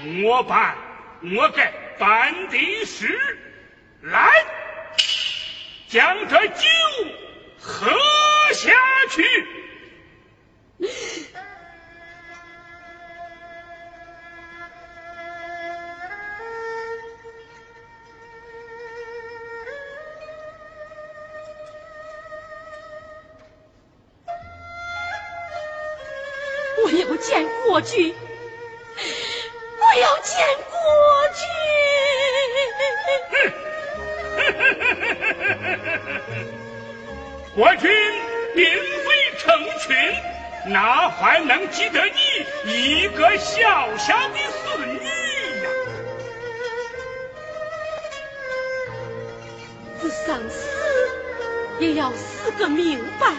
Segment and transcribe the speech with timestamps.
[0.00, 0.76] 我办
[1.22, 3.36] 我该办的事，
[4.02, 4.30] 来，
[5.88, 6.64] 将这酒
[7.58, 7.90] 喝
[8.52, 8.72] 下
[9.10, 9.46] 去。
[26.84, 28.14] 我要见国君，
[41.70, 42.02] 记得
[42.64, 45.04] 你一个小小的孙女
[45.62, 45.68] 呀？
[50.00, 50.66] 自丧死
[51.78, 53.32] 也要死个明白。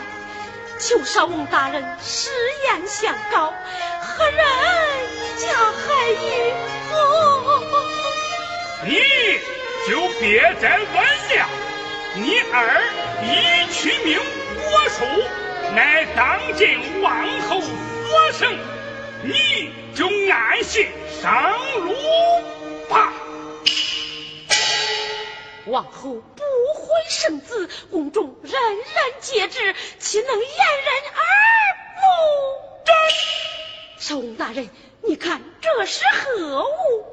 [0.78, 2.30] 求少翁大人实
[2.66, 3.54] 言相告，
[4.02, 4.46] 何人
[5.38, 6.54] 加害于
[6.92, 7.84] 我？
[8.86, 9.00] 你
[9.90, 11.50] 就别再问了。
[12.16, 12.81] 你儿
[13.24, 13.26] 一
[13.74, 14.20] 取名
[14.56, 15.04] 国叔，
[15.76, 17.62] 乃当今王后
[18.10, 18.58] 所生，
[19.24, 20.88] 你就安心
[21.22, 21.54] 上
[21.86, 21.94] 路
[22.90, 23.14] 吧。
[25.68, 26.42] 王后不
[26.74, 31.22] 会生子，宫中人人皆知，岂能掩人耳
[32.02, 32.02] 目？
[34.00, 34.68] 少翁大人，
[35.04, 37.06] 你看这是何物？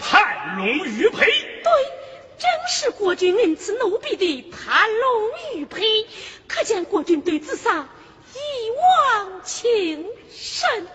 [0.00, 1.26] 盘龙玉佩。
[1.62, 1.72] 对，
[2.36, 5.84] 正是国君恩赐奴婢的盘龙玉佩，
[6.48, 8.03] 可见国君对子桑一
[8.80, 10.86] 忘情深。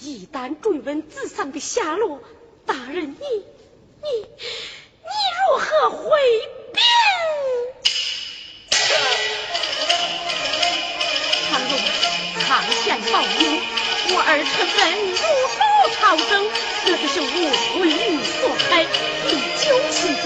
[0.00, 2.20] 一旦追问子桑的下落，
[2.66, 3.44] 大人你。
[4.02, 5.08] 你你
[5.38, 6.10] 如何回
[6.74, 6.82] 禀？
[11.50, 11.72] 唐龙，
[12.40, 13.26] 苍天保佑，
[14.10, 15.16] 我儿臣恩如
[15.54, 15.58] 守
[15.96, 16.30] 朝政，
[16.84, 17.26] 这可是我
[17.80, 18.38] 为你所
[18.68, 18.84] 害，
[19.24, 19.30] 你
[19.62, 20.24] 救其罪，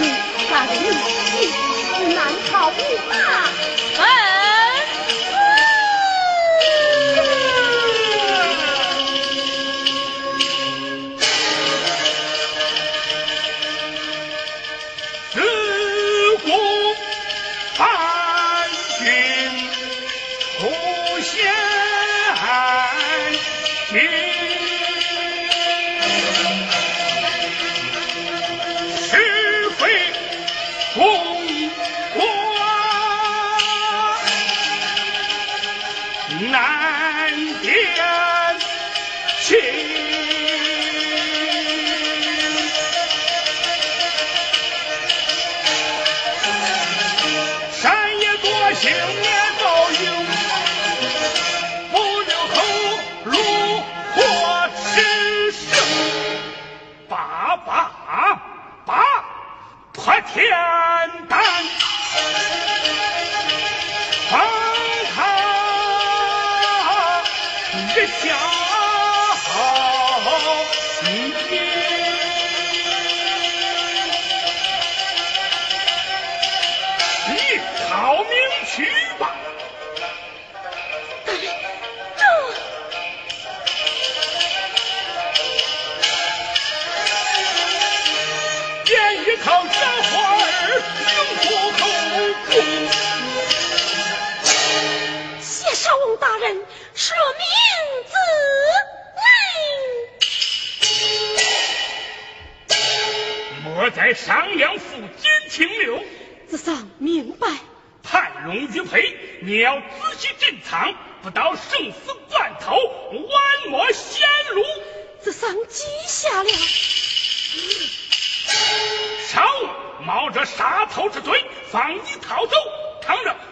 [0.51, 0.75] 大人
[1.39, 1.47] 你
[2.01, 2.19] 你难
[2.51, 3.15] 逃无法。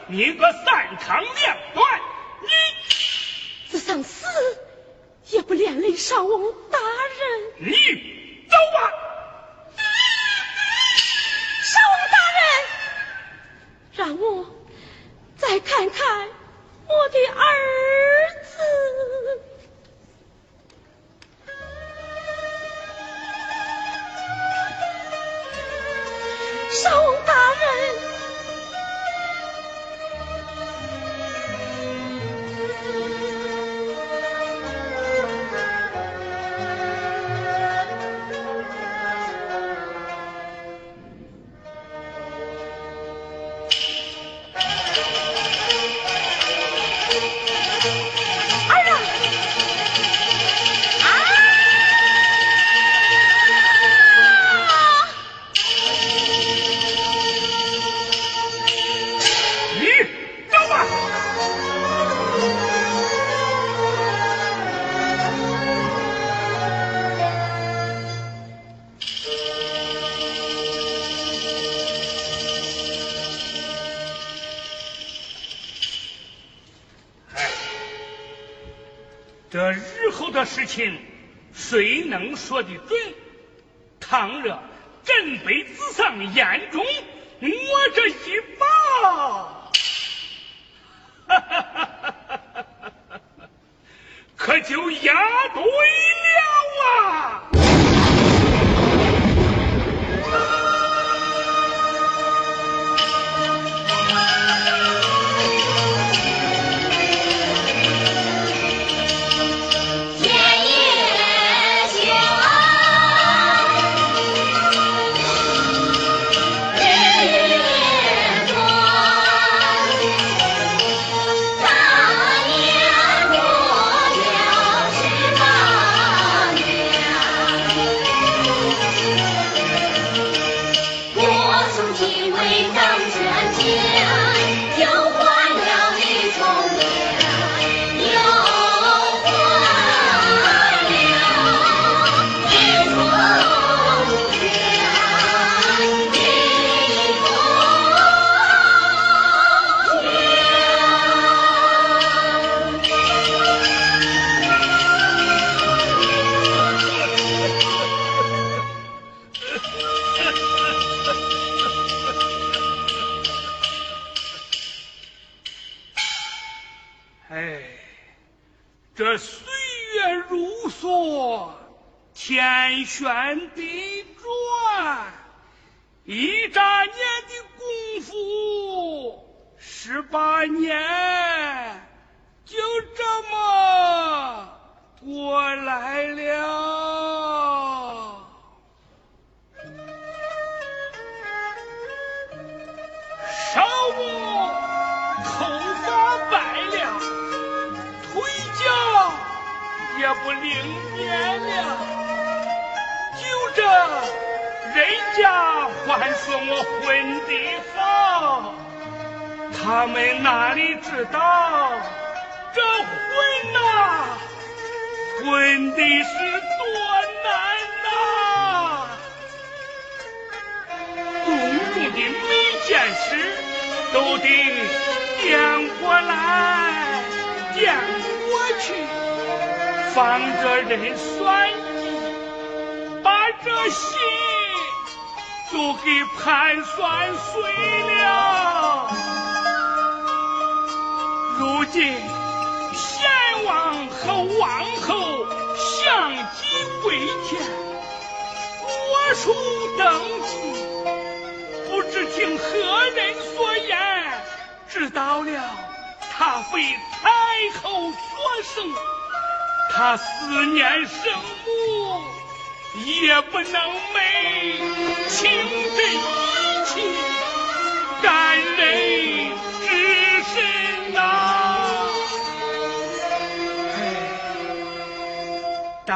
[0.08, 2.00] 你个三长两短，
[2.42, 2.48] 你
[3.70, 4.26] 只想死
[5.30, 7.70] 也不连累少翁大人。
[7.70, 7.75] 你
[8.48, 8.92] 走吧。
[13.96, 14.46] 让我
[15.36, 16.28] 再看看
[16.86, 17.45] 我的儿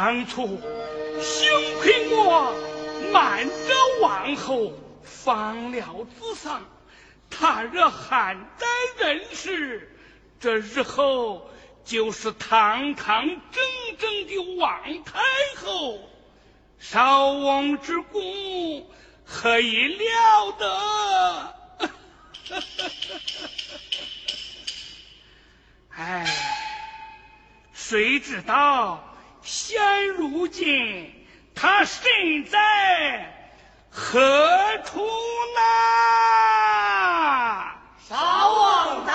[0.03, 0.59] 当初
[1.21, 2.55] 幸亏我
[3.13, 4.73] 瞒着王后
[5.05, 6.63] 放了子桑，
[7.29, 8.67] 他若汉代
[8.97, 9.95] 人世，
[10.41, 11.51] 这日后
[11.85, 13.63] 就是堂堂正
[13.99, 15.21] 正的王太
[15.63, 16.01] 后，
[16.79, 18.89] 少王之功
[19.27, 21.55] 何以了得？
[25.95, 26.27] 哎，
[27.75, 29.05] 谁知道？
[29.43, 33.33] 现如今，他身在
[33.91, 34.21] 何
[34.85, 35.01] 处
[35.57, 35.61] 呢？
[38.09, 39.13] 少王大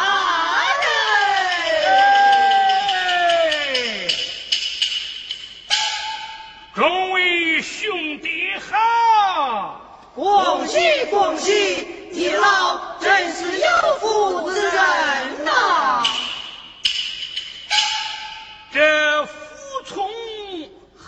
[0.81, 0.87] 人，
[6.73, 9.79] 众位兄弟好，
[10.13, 13.67] 恭喜恭喜，你老真是有
[13.99, 16.04] 福之人呐！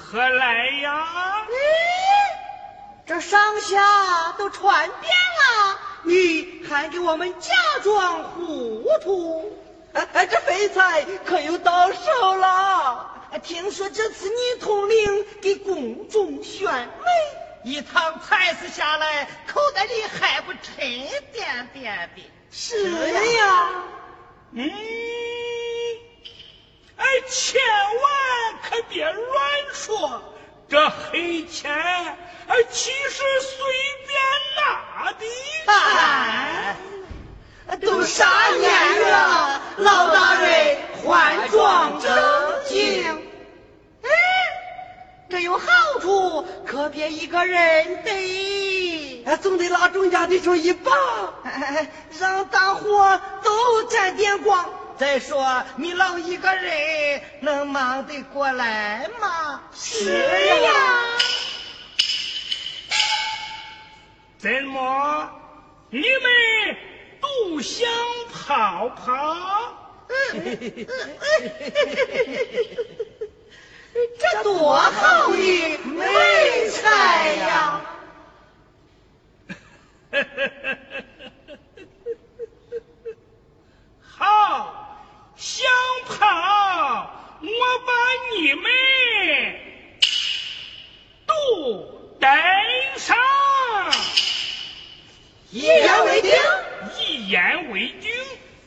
[0.09, 1.05] 何来呀？
[3.05, 9.51] 这上下都传遍了，你还给我们假装糊涂？
[9.91, 13.11] 哎，这肥菜可又到手了。
[13.43, 20.79] 听说这次你统领给宫中选美，一趟菜式下来，口袋里还不沉
[21.33, 22.21] 甸甸的。
[22.49, 22.93] 是
[23.33, 23.69] 呀，
[24.53, 24.71] 嗯。
[26.97, 30.21] 哎千万可别乱说
[30.67, 33.65] 这黑钱哎其实随
[34.05, 34.19] 便
[34.57, 35.25] 拿的
[35.67, 36.75] 哎
[37.81, 38.27] 都啥
[38.59, 42.09] 年月了老大人换装整
[42.67, 43.03] 经
[44.03, 44.09] 哎
[45.29, 49.23] 这有好处可别一个人得。
[49.27, 50.89] 哎总得拉众家的手一把
[52.17, 59.61] 让大伙都沾点光再说你老一个人能忙得过来吗？
[59.73, 60.11] 是
[60.63, 60.71] 呀。
[64.37, 65.29] 怎么，
[65.89, 66.77] 你们
[67.21, 67.87] 都想
[68.31, 69.73] 跑跑？
[74.19, 77.81] 这多好的美菜呀！
[84.01, 84.86] 好，
[85.49, 85.65] 想
[86.09, 87.47] 跑，我
[87.85, 87.93] 把
[88.35, 88.69] 你们
[91.25, 91.33] 都
[92.19, 92.27] 带
[92.97, 93.15] 上。
[95.49, 96.33] 一言为定，
[96.99, 98.11] 一言为定。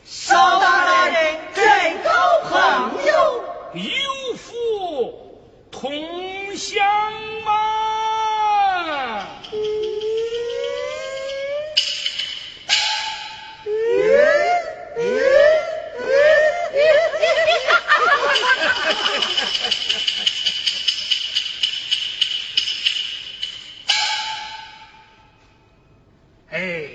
[0.03, 2.09] 少大人真够
[2.49, 3.43] 朋友，
[3.75, 4.49] 有福
[5.71, 6.83] 同享
[7.45, 9.27] 嘛。
[26.51, 26.89] 哎，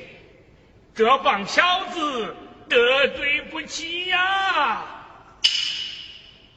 [0.94, 2.34] 这帮小子
[2.68, 4.84] 得罪不起呀！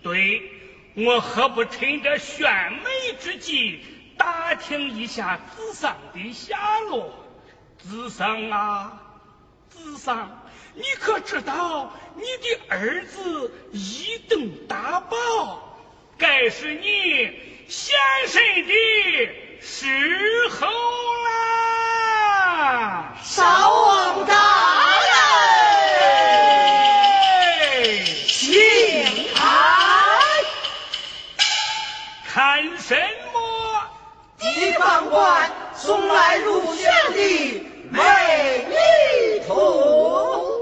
[0.03, 0.51] 对，
[0.95, 3.83] 我何不趁着选美之际，
[4.17, 7.13] 打听一下子桑的下落？
[7.77, 8.99] 子桑啊，
[9.69, 10.38] 子桑，
[10.79, 15.77] 你可知道你的儿子一等大宝，
[16.17, 17.29] 该是你
[17.67, 18.73] 现身的
[19.59, 19.85] 时
[20.57, 20.67] 候
[21.25, 23.13] 啦！
[23.21, 24.95] 少王大
[27.81, 29.43] 人，请安。
[32.25, 32.95] 看什
[33.33, 33.83] 么？
[34.37, 40.57] 地方官送来入选的美丽图。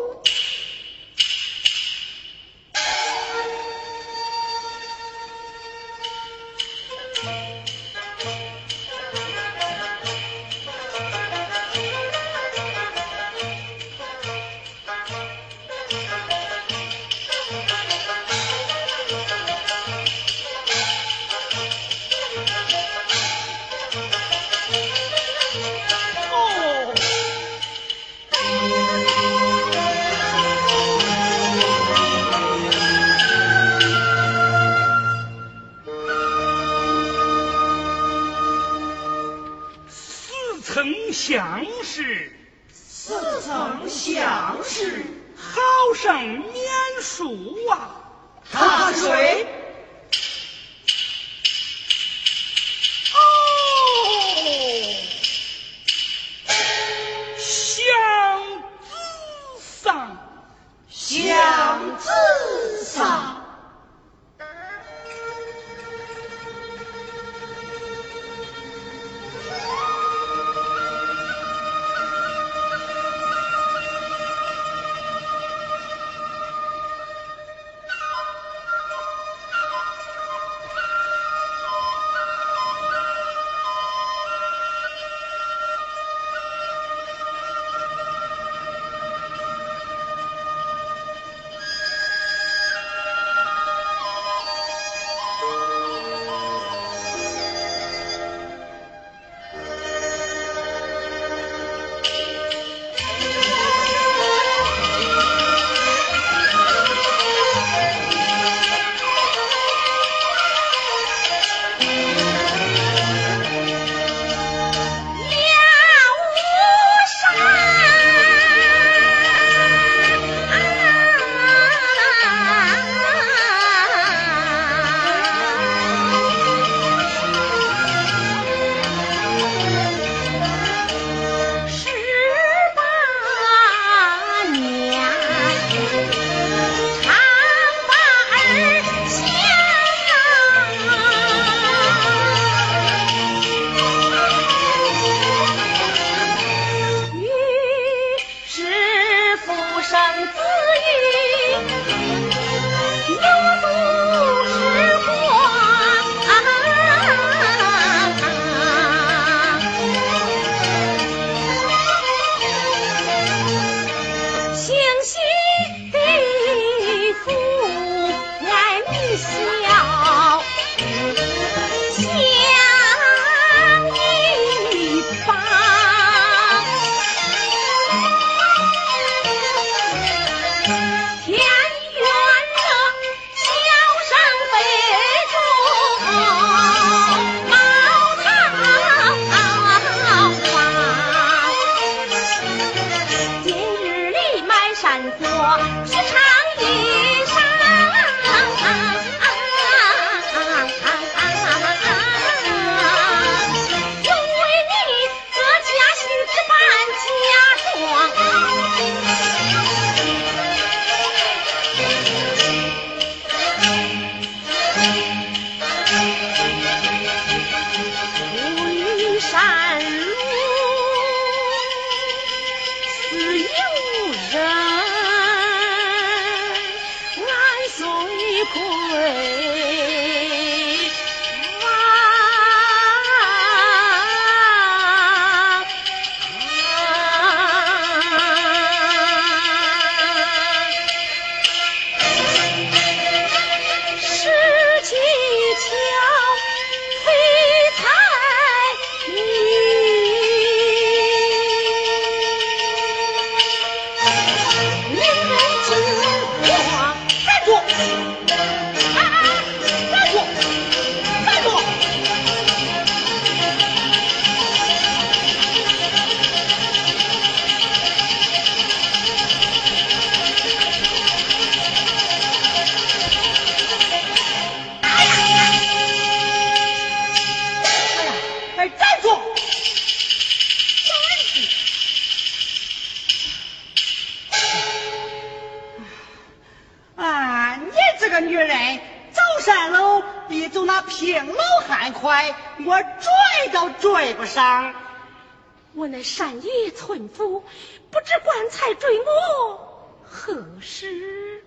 [296.03, 297.43] 山野村夫，
[297.91, 301.43] 不知棺材追我何时？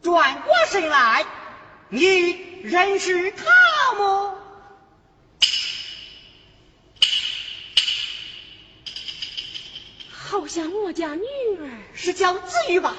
[0.00, 1.26] 转过身来，
[1.88, 2.30] 你
[2.62, 3.44] 认识他
[3.94, 4.34] 吗？
[10.10, 11.24] 好像我家女
[11.58, 12.94] 儿是叫子玉吧？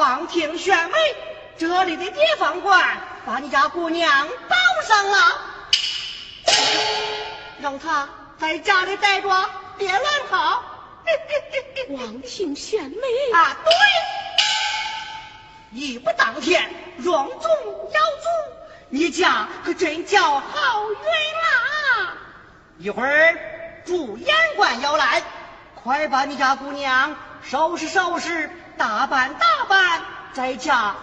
[0.00, 0.96] 望庭选美，
[1.58, 2.82] 这里的地方官
[3.26, 4.56] 把你家姑娘抱。
[4.82, 5.38] 上了，
[7.60, 8.08] 让她
[8.38, 9.28] 在家里待着，
[9.76, 10.64] 别乱跑。
[11.90, 12.96] 望庭选美
[13.34, 13.72] 啊，对，
[15.78, 17.50] 一不当天，荣宗
[17.92, 18.28] 耀祖，
[18.88, 22.14] 你家可真叫好运啦！
[22.78, 23.36] 一会儿
[23.84, 25.22] 主言官要来，
[25.74, 28.50] 快把你家姑娘收拾收拾，
[28.80, 30.00] 打扮打扮，
[30.32, 30.94] 在家。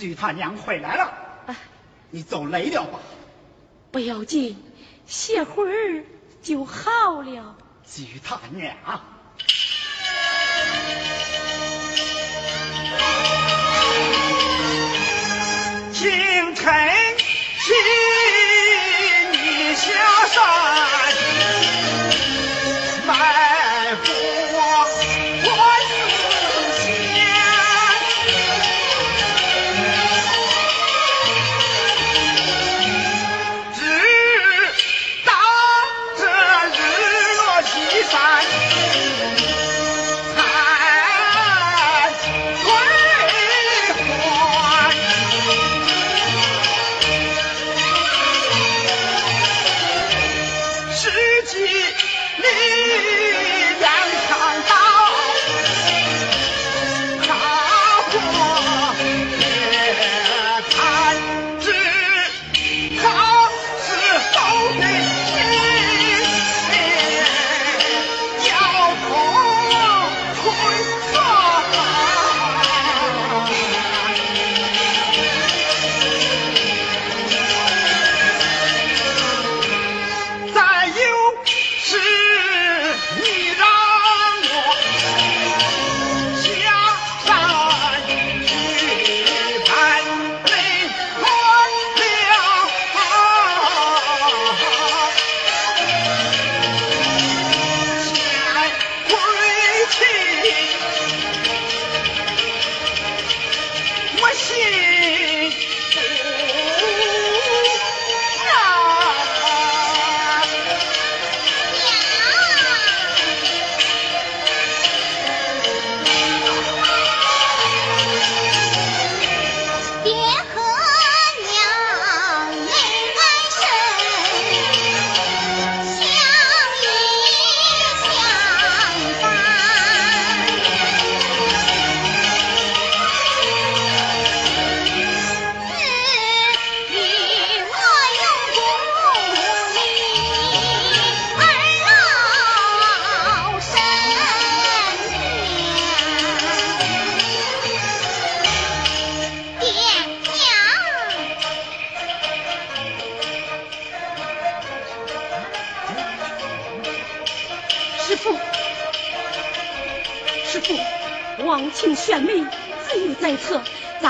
[0.00, 1.12] 徐他娘回来了，
[2.08, 2.98] 你走累了吧？
[3.92, 4.56] 不要紧，
[5.06, 6.02] 歇会儿
[6.40, 7.54] 就好了。
[7.84, 8.74] 徐他娘，
[15.92, 16.64] 清晨
[17.58, 17.72] 起，
[19.32, 19.90] 你下
[20.28, 20.69] 山。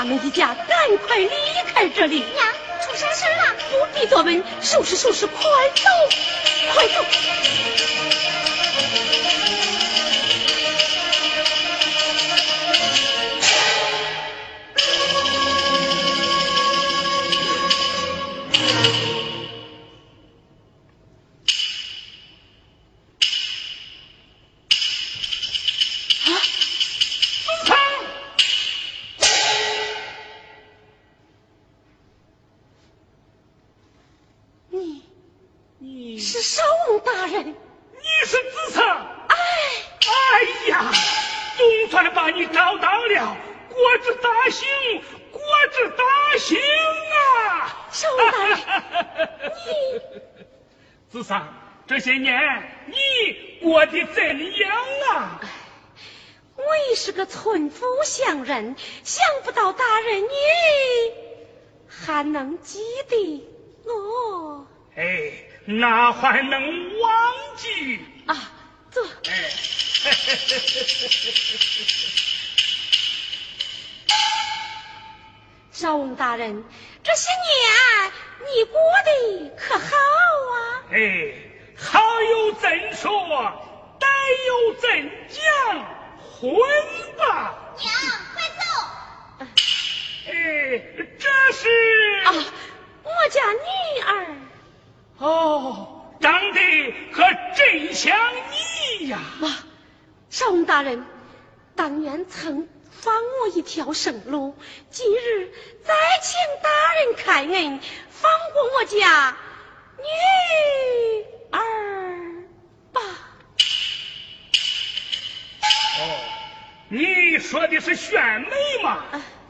[0.01, 1.29] 咱们一家赶快离
[1.71, 2.47] 开这里娘
[2.81, 5.43] 出啥事了不必多问收拾收拾快
[5.75, 5.83] 走
[6.73, 7.20] 快走！
[65.65, 67.99] 那还能忘记？
[68.25, 68.51] 啊，
[68.89, 69.03] 坐。
[75.71, 76.63] 少翁大人，
[77.03, 80.83] 这些年你过得可好啊？
[80.91, 81.33] 哎，
[81.77, 83.09] 好有怎说，
[83.99, 84.05] 歹
[84.47, 84.89] 有怎
[85.29, 85.39] 讲？
[86.19, 86.51] 回
[87.17, 87.91] 吧，娘，
[88.33, 88.63] 快走。
[90.27, 90.31] 哎，
[91.17, 91.59] 这是
[92.25, 92.27] 啊。
[101.75, 104.55] 当年曾放我一条生路，
[104.91, 105.51] 今日
[105.83, 109.35] 再请大人开恩，放过我家
[109.97, 110.03] 女
[111.49, 111.59] 儿
[112.93, 113.01] 吧。
[115.99, 116.01] 哦，
[116.89, 119.03] 你说的是选美吗？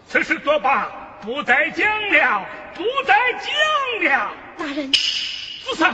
[0.07, 2.45] 此事作罢，不再讲了，
[2.75, 4.31] 不再讲了。
[4.57, 5.91] 大人，子桑，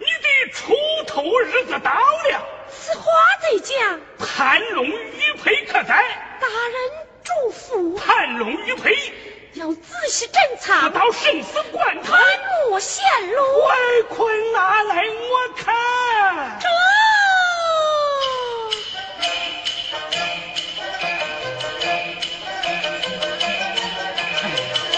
[0.00, 0.74] 你的出
[1.06, 2.59] 头日子到了。
[2.80, 3.12] 此话
[3.42, 4.00] 怎讲？
[4.18, 6.02] 盘龙玉佩可在？
[6.40, 6.74] 大人
[7.22, 7.94] 嘱咐。
[7.98, 8.96] 盘龙玉佩
[9.52, 12.16] 要仔细珍藏，不到生死关头，
[12.70, 13.04] 莫显
[13.36, 13.42] 露。
[13.60, 13.76] 快
[14.08, 15.74] 快拿来我看。
[16.58, 16.68] 这。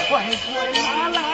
[0.08, 1.31] 快快拿来！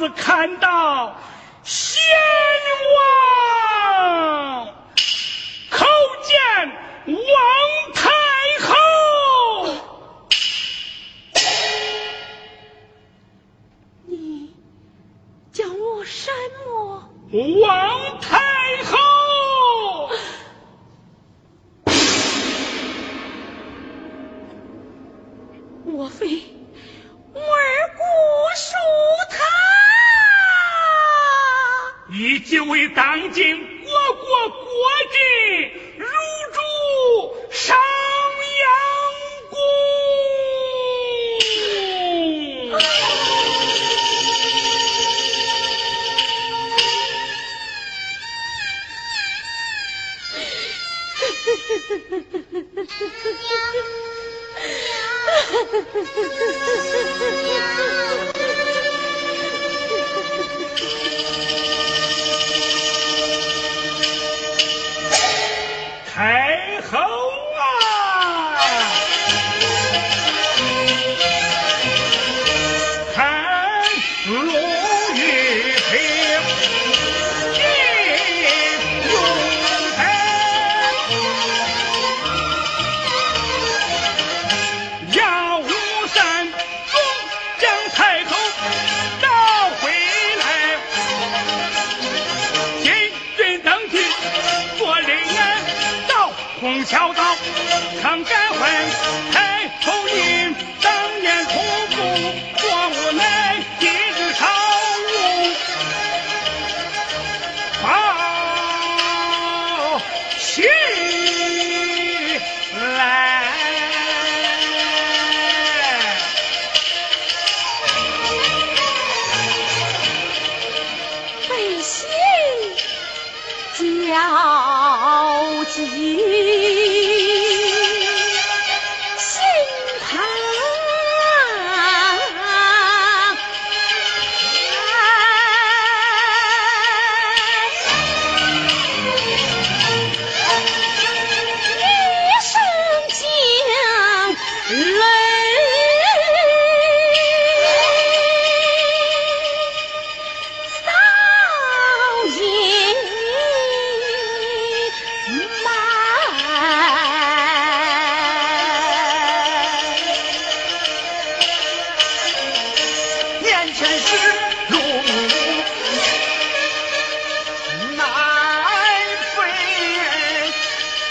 [0.00, 1.14] 恰似看到
[1.62, 2.00] 先
[2.96, 4.66] 王
[5.70, 5.84] 叩
[6.22, 6.38] 见
[7.06, 7.18] 王
[7.92, 8.08] 太
[8.64, 8.70] 后。
[14.06, 14.54] 你
[15.52, 16.30] 叫我什
[16.66, 17.10] 么？
[17.60, 18.39] 王太
[33.00, 34.68] 当今我国国
[35.10, 35.16] 君
[35.96, 36.04] 如
[36.52, 36.60] 住
[37.50, 37.74] 上
[38.60, 38.68] 阳
[39.48, 39.56] 宫？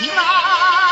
[0.02, 0.89] 那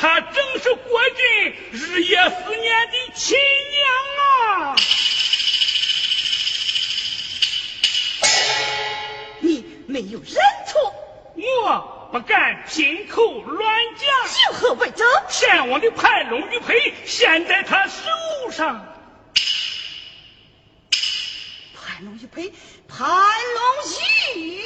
[0.00, 3.36] 她正是国珍日夜思念的亲
[3.72, 3.84] 娘
[4.20, 4.76] 啊！
[9.40, 10.34] 你没有认
[10.68, 10.94] 错，
[11.34, 14.06] 我不敢凭口乱讲。
[14.46, 15.04] 有何为证？
[15.28, 18.94] 天王的盘龙玉佩现在他手上。
[21.74, 22.52] 盘龙玉佩，
[22.86, 23.60] 盘龙
[24.36, 24.62] 玉。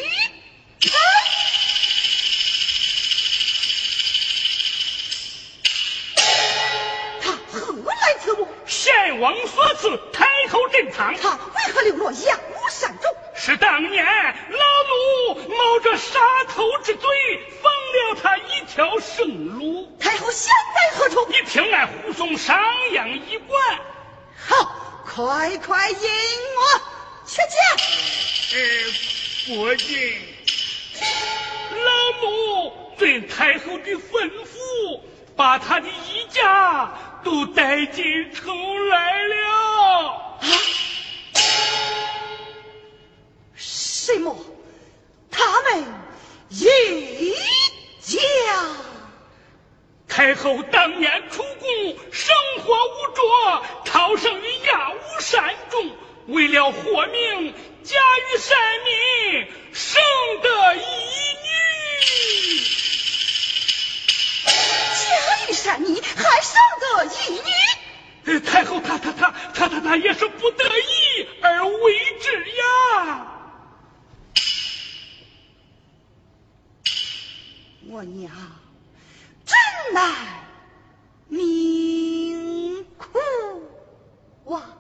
[8.83, 13.15] 献王所赐太后珍藏他为何流落阳武山中？
[13.37, 16.19] 是当年老奴冒着杀
[16.49, 17.09] 头之罪
[17.63, 22.59] 放了他一条生路太后现在何处你平安护送商
[22.93, 23.79] 鞅医馆
[24.37, 25.97] 好快快迎
[26.57, 26.81] 我
[27.25, 27.41] 去
[29.47, 29.57] 见。
[29.57, 30.13] 国君
[31.71, 35.01] 老奴对太后的吩咐
[35.37, 36.93] 把他的衣架
[37.25, 40.41] 都带进城来了。
[43.55, 44.37] 什么？
[45.31, 45.85] 他们
[46.51, 46.67] 一
[48.01, 48.19] 家？
[50.09, 51.69] 太后当年出宫，
[52.11, 53.23] 生活无着，
[53.87, 55.91] 逃生于亚乌山中，
[56.27, 60.03] 为了活命，嫁于山民，生
[60.43, 61.49] 得一女。
[65.53, 68.41] 杀你，还生得一女。
[68.41, 73.27] 太后，她她她她她她也是不得已而为之呀。
[77.89, 78.33] 我娘
[79.45, 79.59] 真
[79.93, 80.11] 乃
[81.29, 83.19] 命苦
[84.51, 84.79] 啊！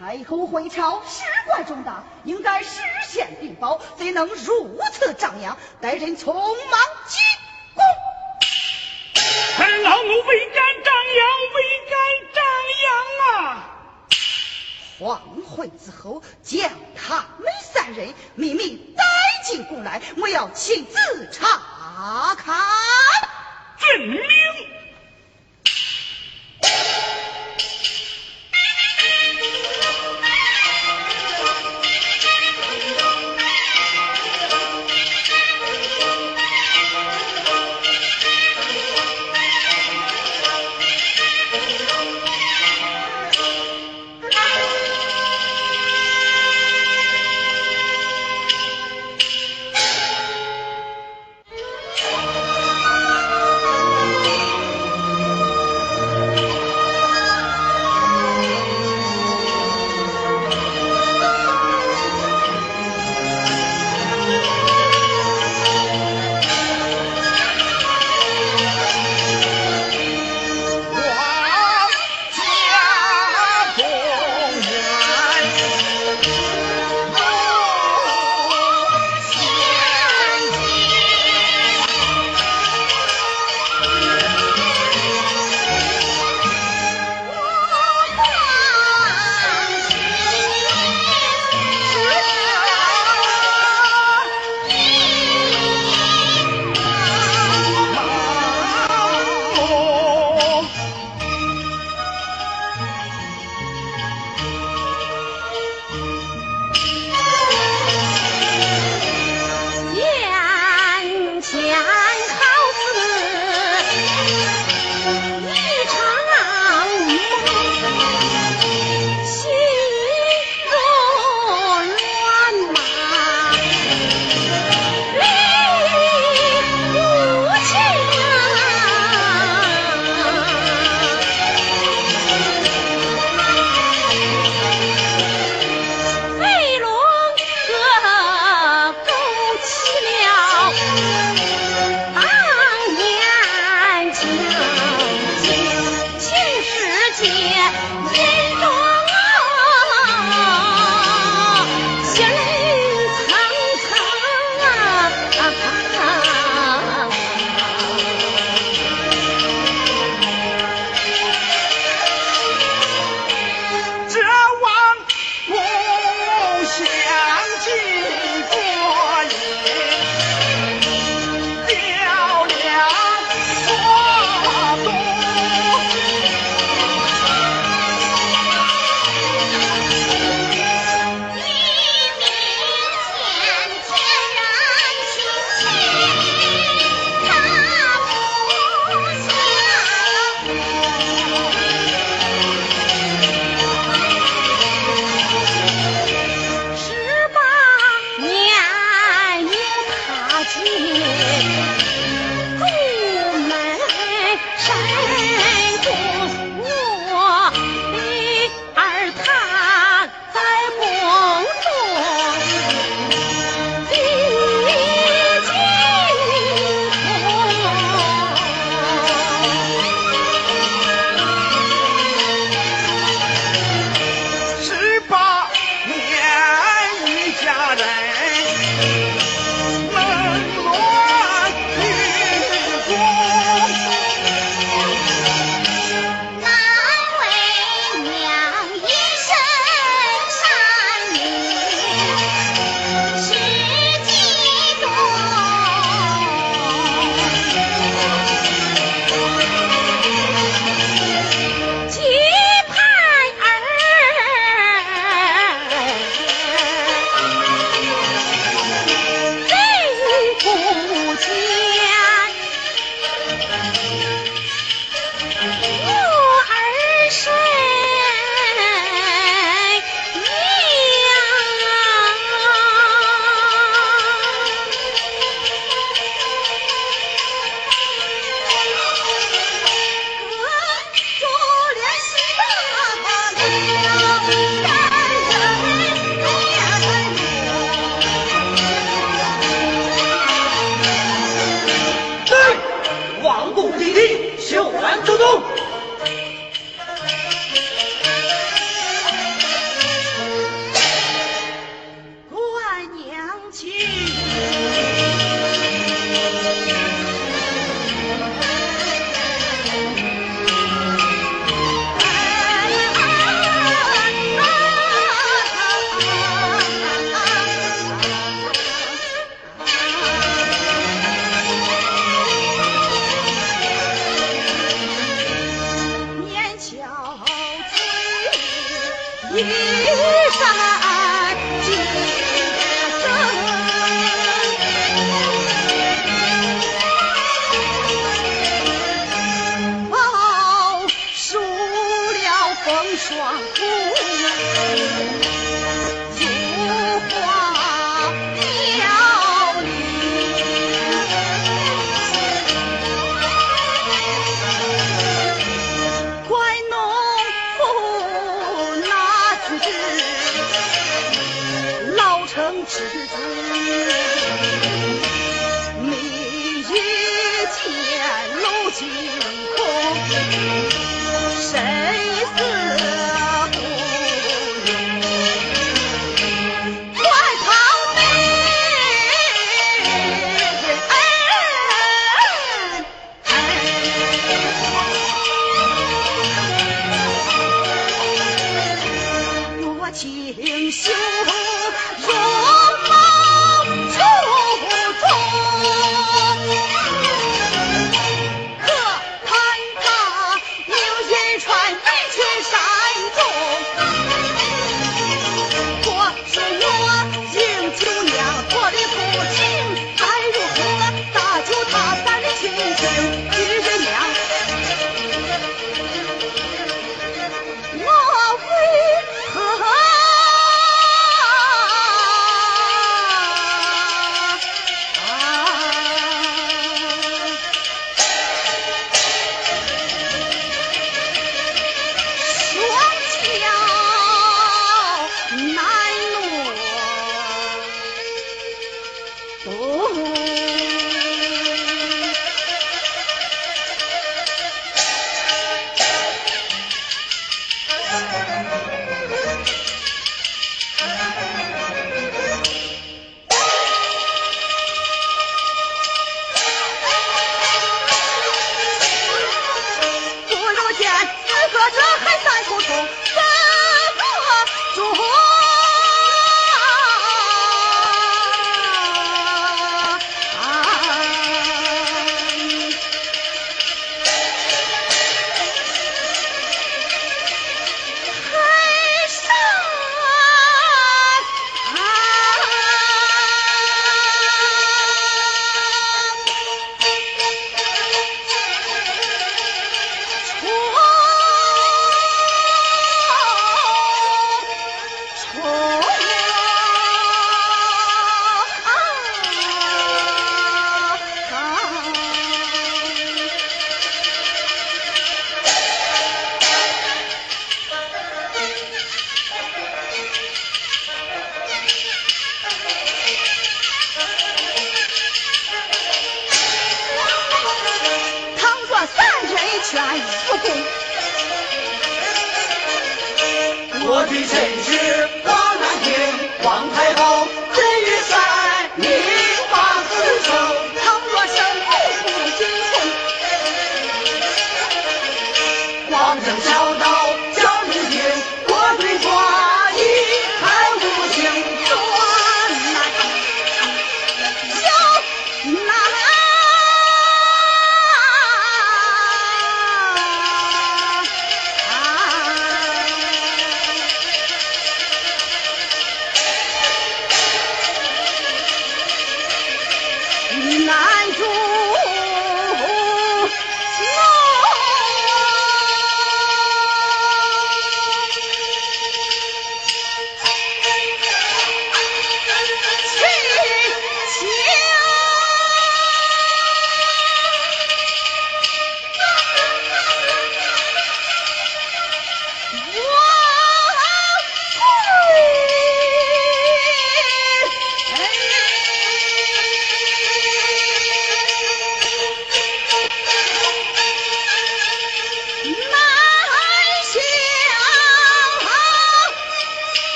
[0.00, 5.54] 太后回朝，事关重大，应该事先禀报，怎能如此张扬？
[5.78, 7.20] 待人匆忙进
[7.74, 7.84] 宫。
[9.58, 11.98] 臣老奴未敢张扬，未敢
[12.32, 12.42] 张
[12.82, 13.70] 扬啊！
[14.98, 19.04] 皇昏之后，将他们三人秘密带
[19.44, 22.56] 进宫来，我要亲自查看。
[23.78, 24.18] 遵命。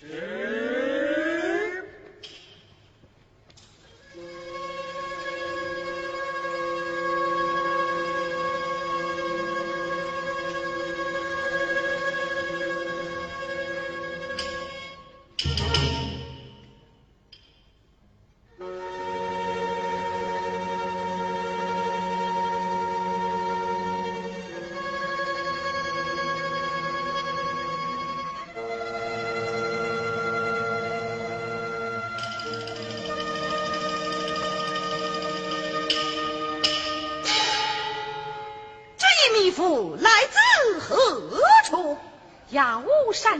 [0.00, 0.37] 见。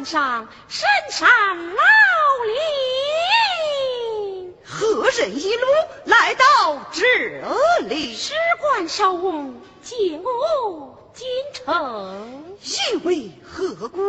[0.08, 1.28] 上深山
[1.74, 1.82] 老
[4.40, 5.66] 林，何人一路
[6.06, 7.04] 来到这
[7.86, 8.14] 里？
[8.14, 14.00] 使官少翁接我进城，因为何故？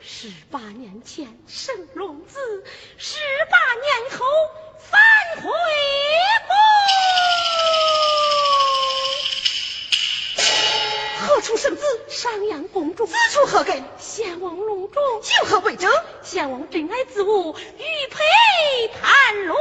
[0.00, 2.64] 十八年前生龙子，
[2.96, 3.18] 十
[3.50, 4.24] 八年后
[4.78, 4.98] 返
[5.42, 5.50] 回
[13.36, 13.46] 公主。
[13.46, 13.84] 此处何根？
[13.98, 15.02] 先王隆重。
[15.40, 15.90] 有何为证？
[16.22, 19.56] 先王珍爱之物，玉佩盘龙。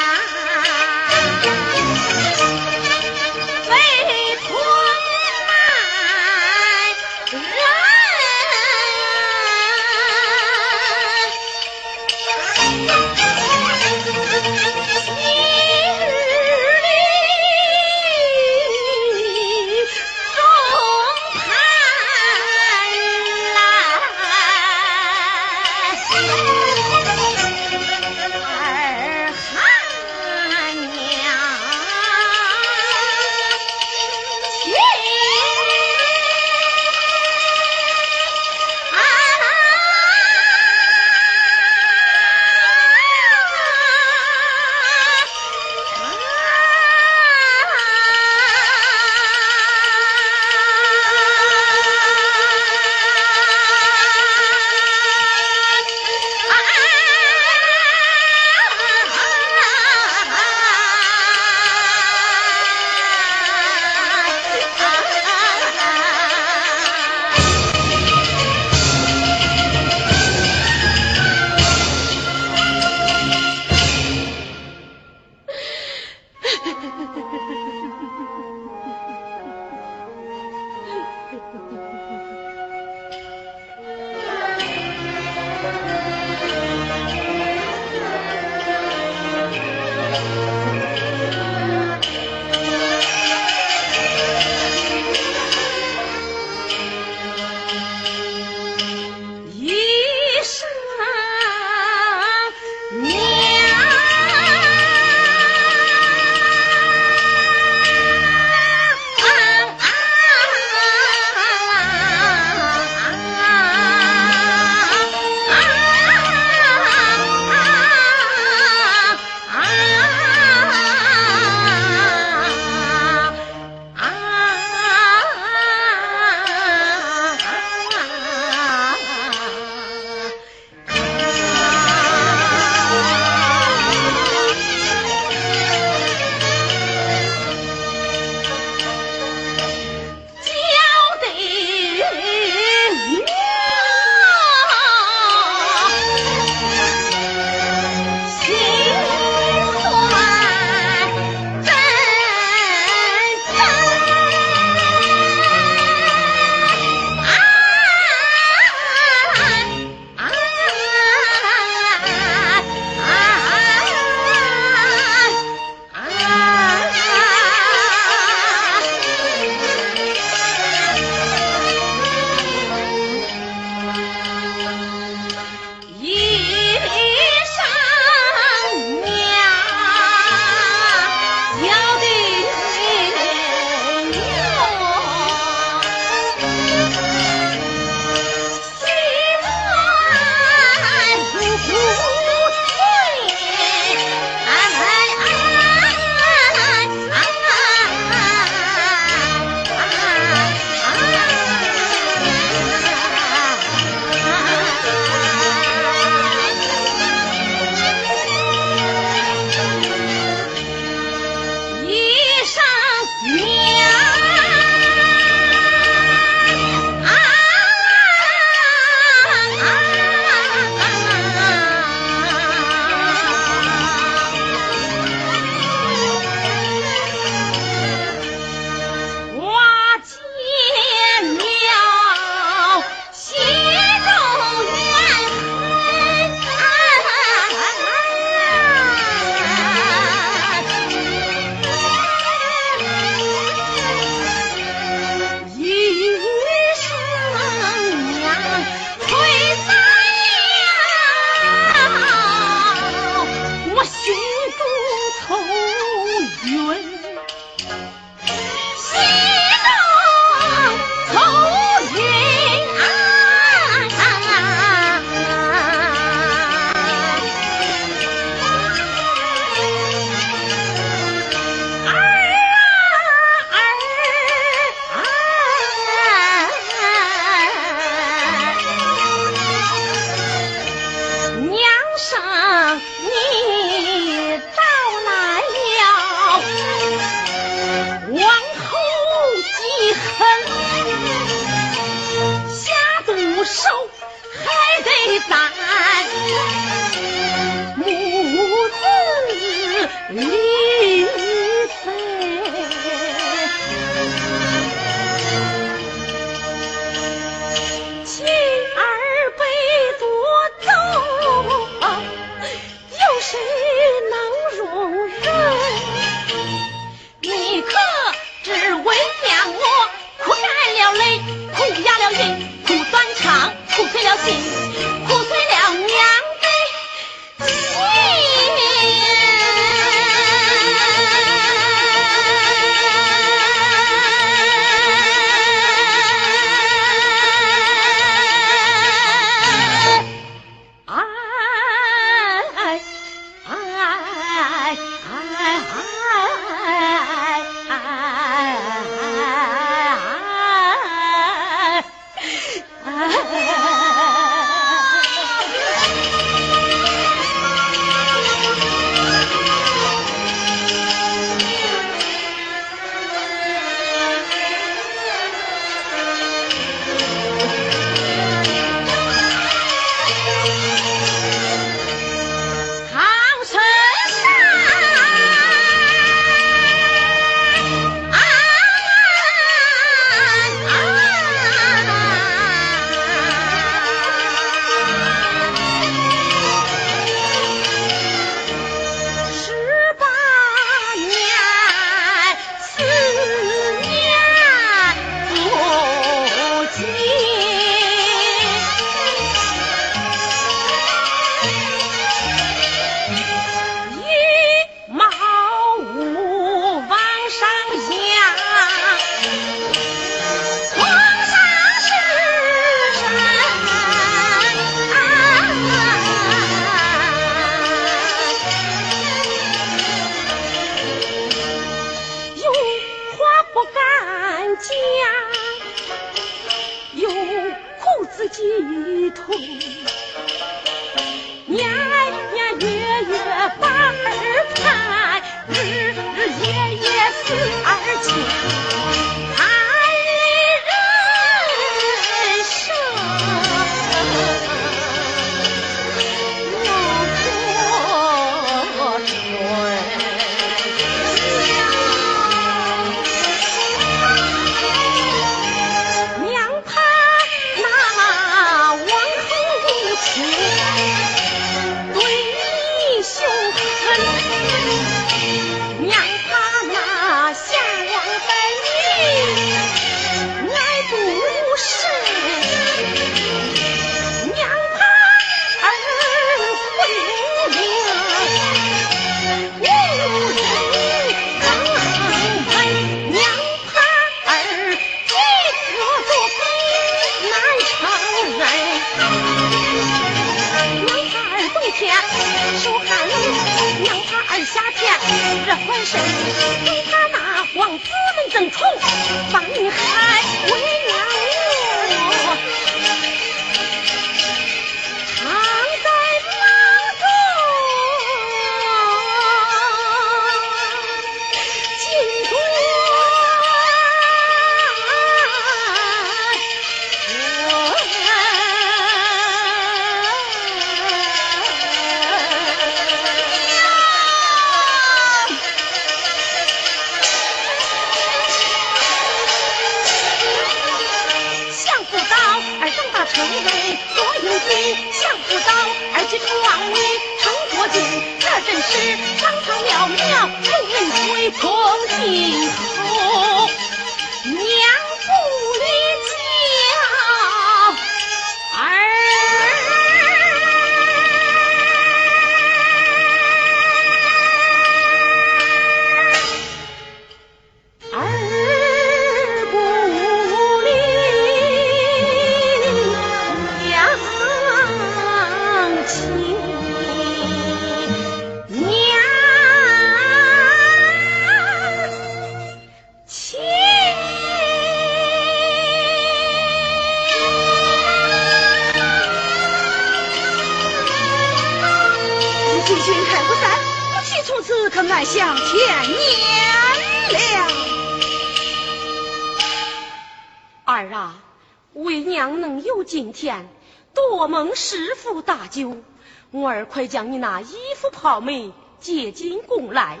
[596.84, 600.00] 才将你那衣服泡美借金供来，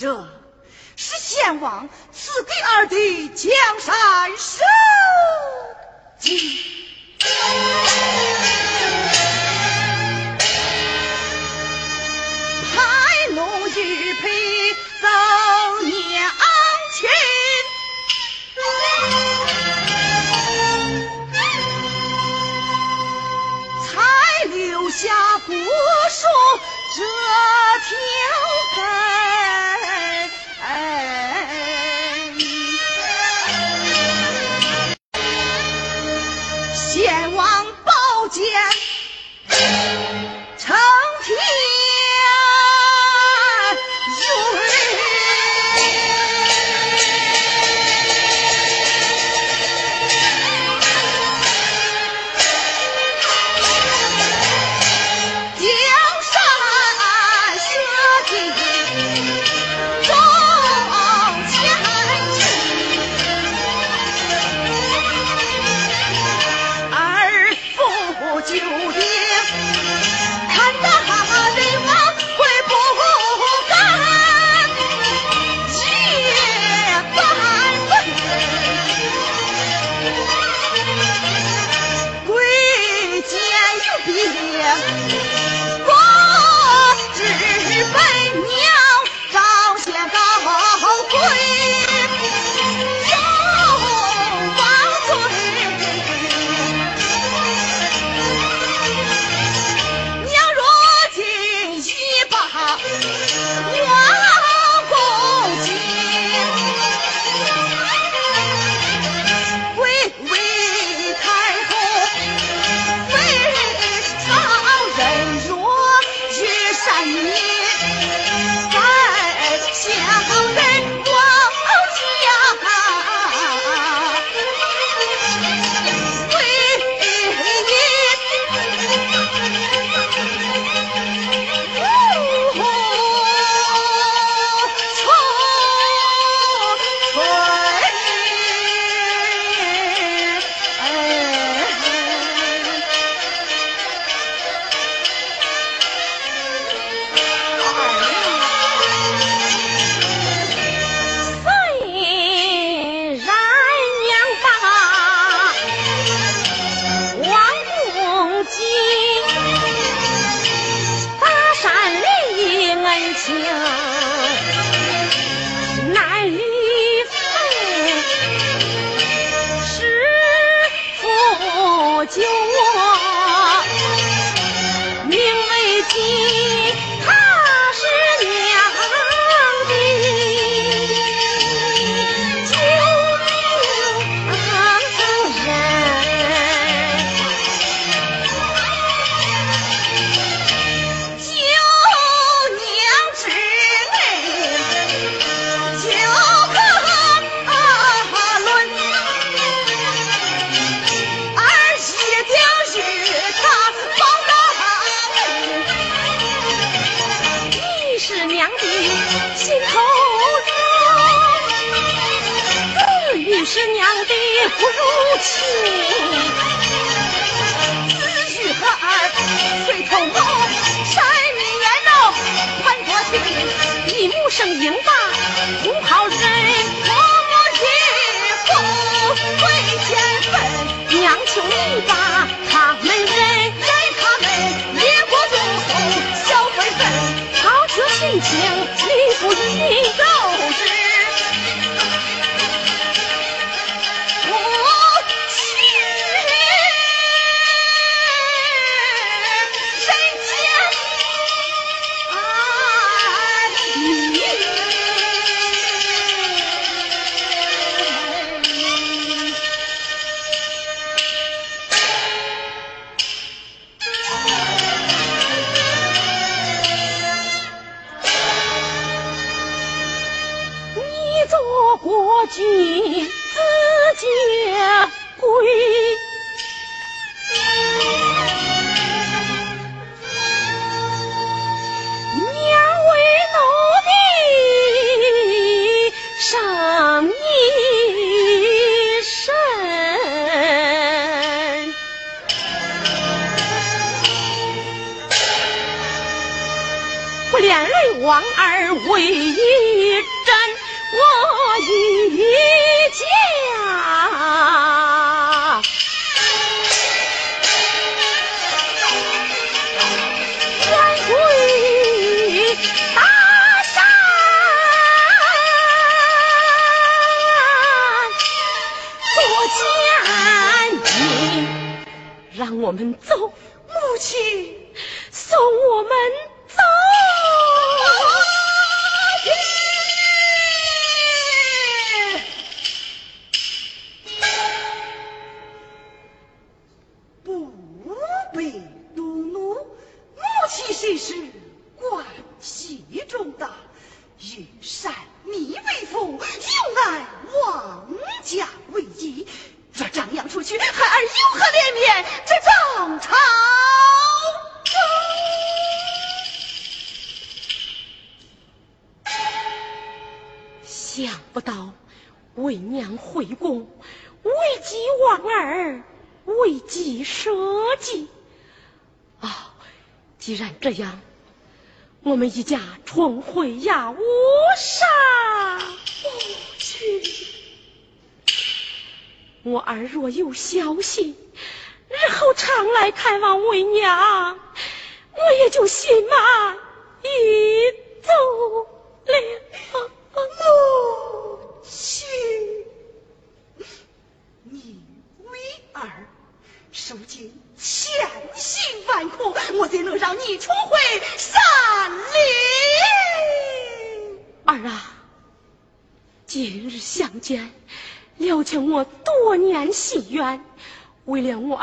[0.00, 0.28] 这
[0.94, 3.50] 是先王赐给儿的江
[3.80, 4.62] 山社
[6.20, 6.30] 稷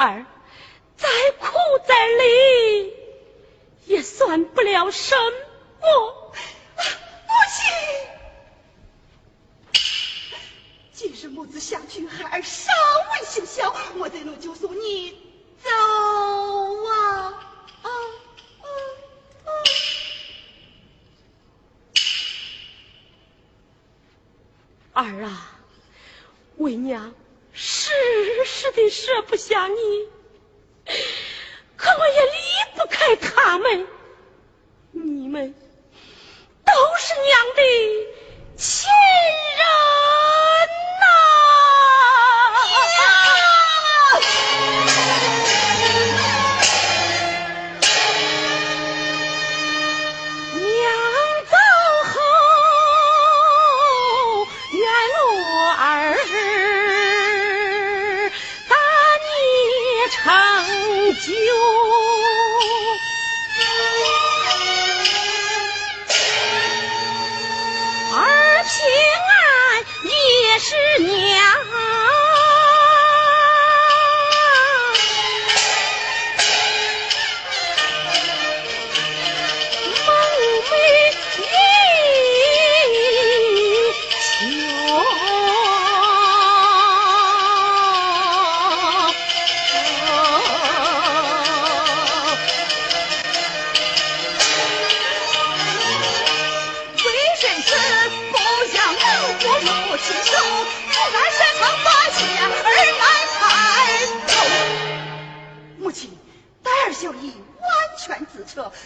[0.06, 0.26] 儿，
[0.98, 1.08] 再
[1.40, 1.48] 苦
[1.88, 2.94] 再累，
[3.86, 5.16] 也算不了什
[5.82, 6.34] 么。
[7.28, 7.32] 母
[9.72, 9.80] 亲，
[10.94, 12.74] 今日母子相聚，孩儿尚
[13.12, 15.18] 未行孝，我这路就送你？
[15.62, 15.70] 走
[16.90, 17.42] 啊！
[24.94, 25.60] 儿啊，
[26.58, 27.14] 为娘
[27.96, 30.10] 是是的舍不下你，
[31.76, 33.88] 可我也离不开他们。
[34.92, 35.54] 你们
[36.66, 37.62] 都是娘的
[38.56, 38.90] 亲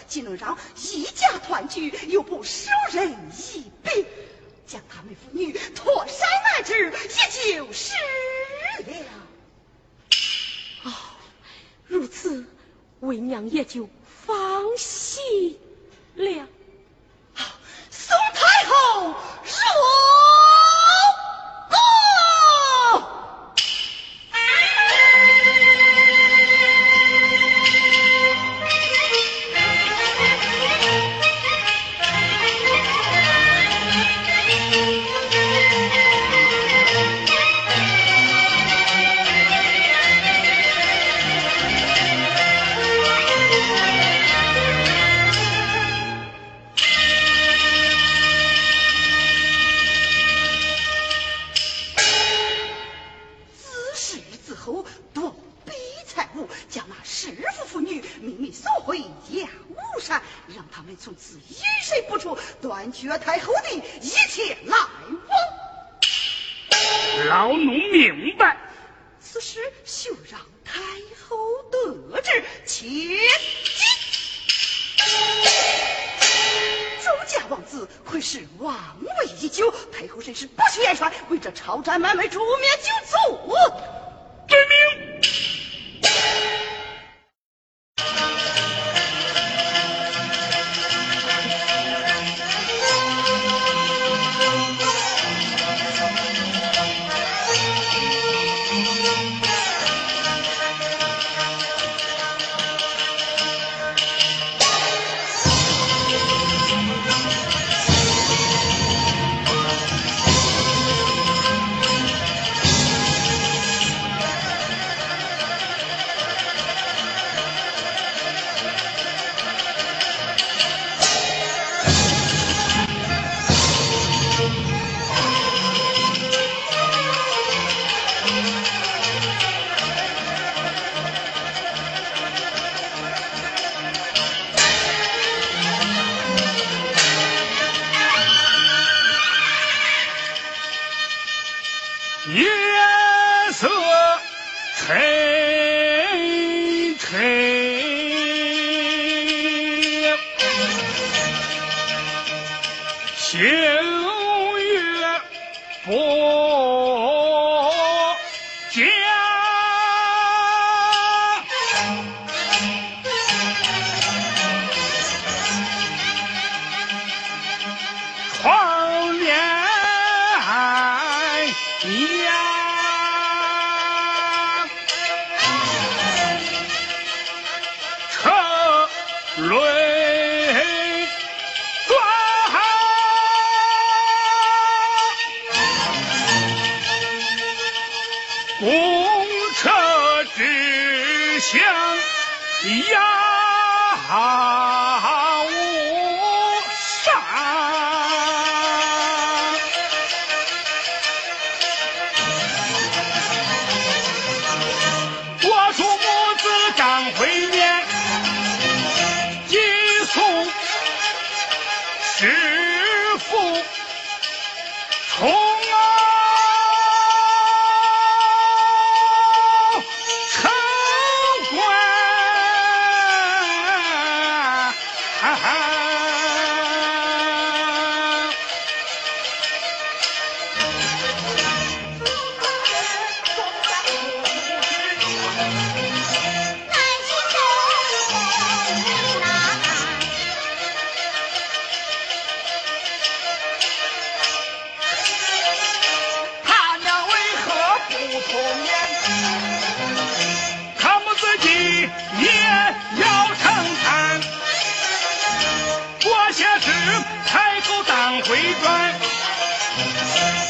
[0.06, 4.06] 岂能让一家团聚又不授人一柄？
[4.66, 7.92] 将他们父女脱山而至，也就是
[8.86, 9.04] 了。
[10.84, 10.92] 哦，
[11.88, 12.44] 如此，
[13.00, 13.88] 为娘也就
[14.24, 15.58] 放心
[16.14, 16.46] 了。
[17.90, 20.29] 宋太后若。
[63.08, 63.70] 断绝太后的
[64.00, 64.90] 一切来往。
[67.28, 68.56] 老奴明白。
[69.20, 70.80] 此事休让太
[71.28, 71.36] 后
[71.70, 72.44] 得知。
[72.66, 73.18] 切记，
[77.02, 83.54] 周家王子会是王位已久，太后甚是不许言传，为这朝战满门诛灭九族。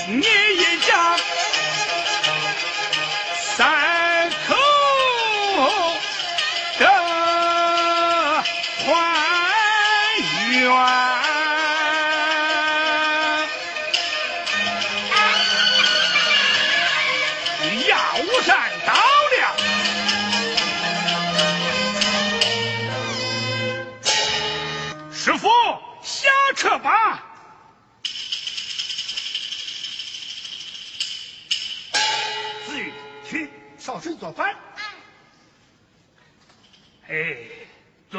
[0.07, 1.17] 你一家，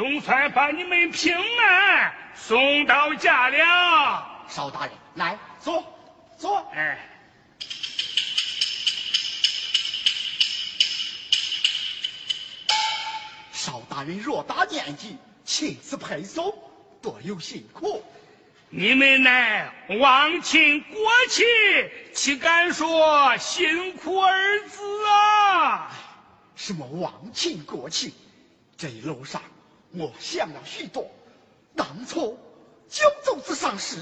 [0.02, 4.44] 总算把你们平安送到家了。
[4.48, 5.84] 邵大人，来坐，
[6.36, 6.58] 坐。
[6.74, 6.98] 哎，
[13.52, 16.52] 邵大人若大年纪亲自陪送，
[17.00, 18.04] 多有辛苦。
[18.70, 20.98] 你们乃忘亲国
[21.28, 21.44] 戚，
[22.12, 25.92] 岂敢说辛苦二字啊？
[26.56, 28.12] 什么忘亲国戚？
[28.76, 29.40] 这一路上，
[29.94, 31.10] 我想了许多。
[31.76, 32.38] 当初
[32.88, 33.98] 九州之上时，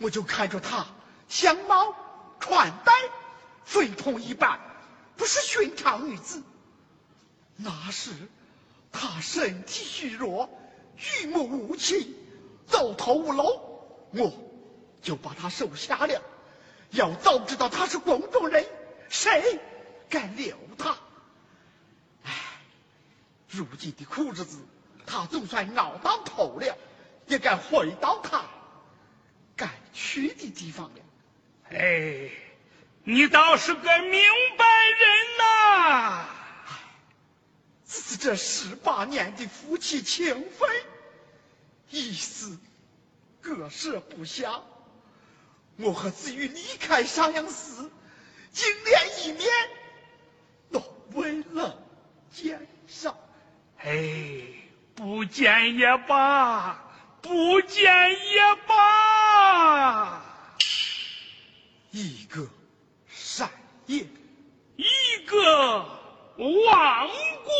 [0.00, 0.86] 我就看着他
[1.28, 1.94] 相貌
[2.40, 2.92] 穿戴
[3.64, 4.60] 非同一般，
[5.16, 6.42] 不是寻常女子。
[7.56, 8.12] 那时
[8.92, 10.48] 他身体虚弱，
[10.96, 12.14] 玉目无情，
[12.66, 13.44] 走投无路，
[14.12, 14.32] 我
[15.02, 16.22] 就把他收下了。
[16.90, 18.66] 要早知道他是宫中人，
[19.08, 19.60] 谁
[20.08, 20.96] 敢留他？
[23.48, 24.58] 如今的苦日子，
[25.08, 26.76] 他总算熬到头了，
[27.26, 28.44] 也该回到他
[29.56, 31.00] 该去的地方了。
[31.70, 32.30] 哎，
[33.04, 34.20] 你倒是个明
[34.56, 34.64] 白
[35.00, 36.26] 人呐！
[37.86, 40.68] 只是这十八年的夫妻情分，
[41.88, 42.58] 一时
[43.40, 44.60] 割舍不下。
[45.76, 47.90] 我和子玉离开商阳寺，
[48.52, 49.48] 金莲一面，
[50.70, 50.82] 都
[51.12, 51.80] 为了
[52.30, 53.16] 见上。
[53.78, 54.42] 哎，
[54.98, 56.76] 不见也罢，
[57.22, 60.20] 不见也罢。
[61.92, 62.44] 一个
[63.06, 63.48] 善
[63.86, 64.04] 业，
[64.74, 64.84] 一
[65.24, 65.78] 个
[66.36, 67.08] 王
[67.44, 67.54] 公，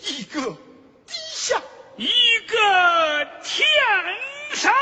[0.00, 0.56] 一个
[1.06, 1.60] 地下，
[1.98, 2.08] 一
[2.48, 3.68] 个天
[4.54, 4.72] 上。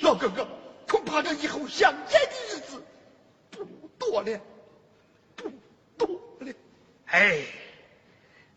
[0.00, 0.48] 老哥哥，
[0.88, 2.84] 恐怕这以后相见的日子
[3.48, 3.64] 不
[3.96, 4.40] 多了，
[5.36, 5.48] 不
[5.96, 6.08] 多
[6.40, 6.52] 了。
[7.06, 7.44] 哎。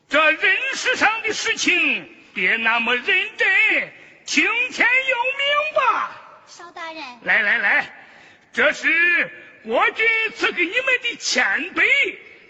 [0.07, 3.05] 这人世上的事情，别那么认
[3.37, 3.93] 真，
[4.25, 6.21] 听天由命吧。
[6.47, 8.07] 邵大人，来来来，
[8.53, 11.81] 这是国君赐给你们的钱币，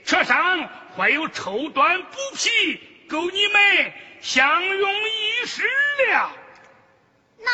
[0.06, 5.64] 车上还有绸缎布匹，够你们享用一时
[6.10, 6.32] 了。
[7.38, 7.52] 那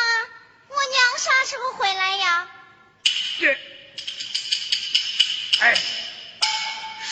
[0.68, 2.48] 我娘啥时候回来呀？
[3.38, 3.56] 这，
[5.60, 6.01] 哎。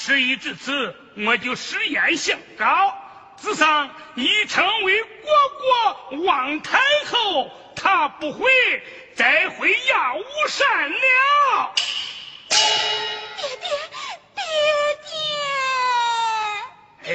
[0.00, 0.96] 事已至此，
[1.26, 2.96] 我就实言相告：
[3.36, 5.10] 子上已成为国
[6.08, 8.50] 国王太后，他不会，
[9.14, 11.74] 再回亚武山了。
[12.48, 12.56] 爹
[13.60, 13.68] 爹，
[14.34, 14.42] 爹
[17.04, 17.14] 爹，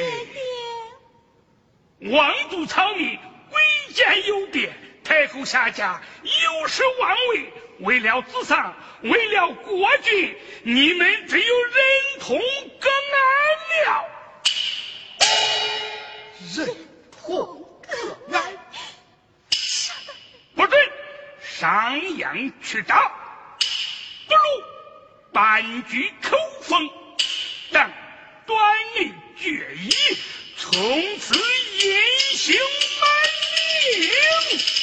[1.98, 2.12] 爹！
[2.12, 3.18] 王族草民
[3.50, 3.60] 贵
[3.92, 4.72] 贱有别，
[5.02, 11.74] 太后下嫁有失王位，为了子桑，为了国君，你们只有忍
[12.20, 12.40] 痛
[12.80, 14.04] 割爱了。
[16.56, 16.66] 忍
[17.12, 18.52] 痛割爱，
[20.54, 20.80] 不准
[21.42, 23.12] 上阳去找，
[24.26, 24.64] 不如
[25.32, 26.88] 半句口风，
[27.72, 27.92] 等
[28.46, 29.90] 短命决议，
[30.56, 30.70] 从
[31.18, 32.00] 此隐
[32.36, 32.58] 姓
[33.00, 33.06] 埋
[34.00, 34.75] 名。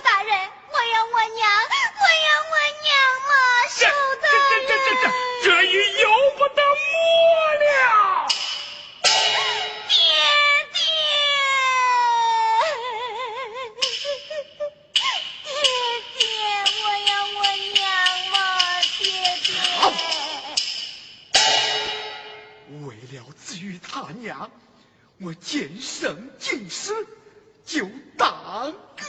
[0.00, 2.92] 大人，我要我娘，我要我娘
[3.28, 3.32] 嘛！
[3.68, 3.86] 寿
[4.20, 4.32] 大人，
[4.66, 5.04] 这这这这这，
[5.44, 5.68] 这已
[6.00, 6.94] 由不得我
[7.54, 7.64] 了。
[9.88, 9.92] 爹
[10.72, 10.76] 爹，
[15.44, 15.52] 爹
[16.18, 16.22] 爹，
[16.82, 17.38] 我要我
[17.72, 17.82] 娘
[18.30, 18.34] 嘛！
[18.98, 19.02] 爹
[19.42, 19.46] 爹，
[22.86, 23.88] 为了子与他
[24.20, 24.50] 娘，
[25.20, 26.92] 我渐生尽失，
[27.64, 27.88] 就
[28.18, 29.04] 当个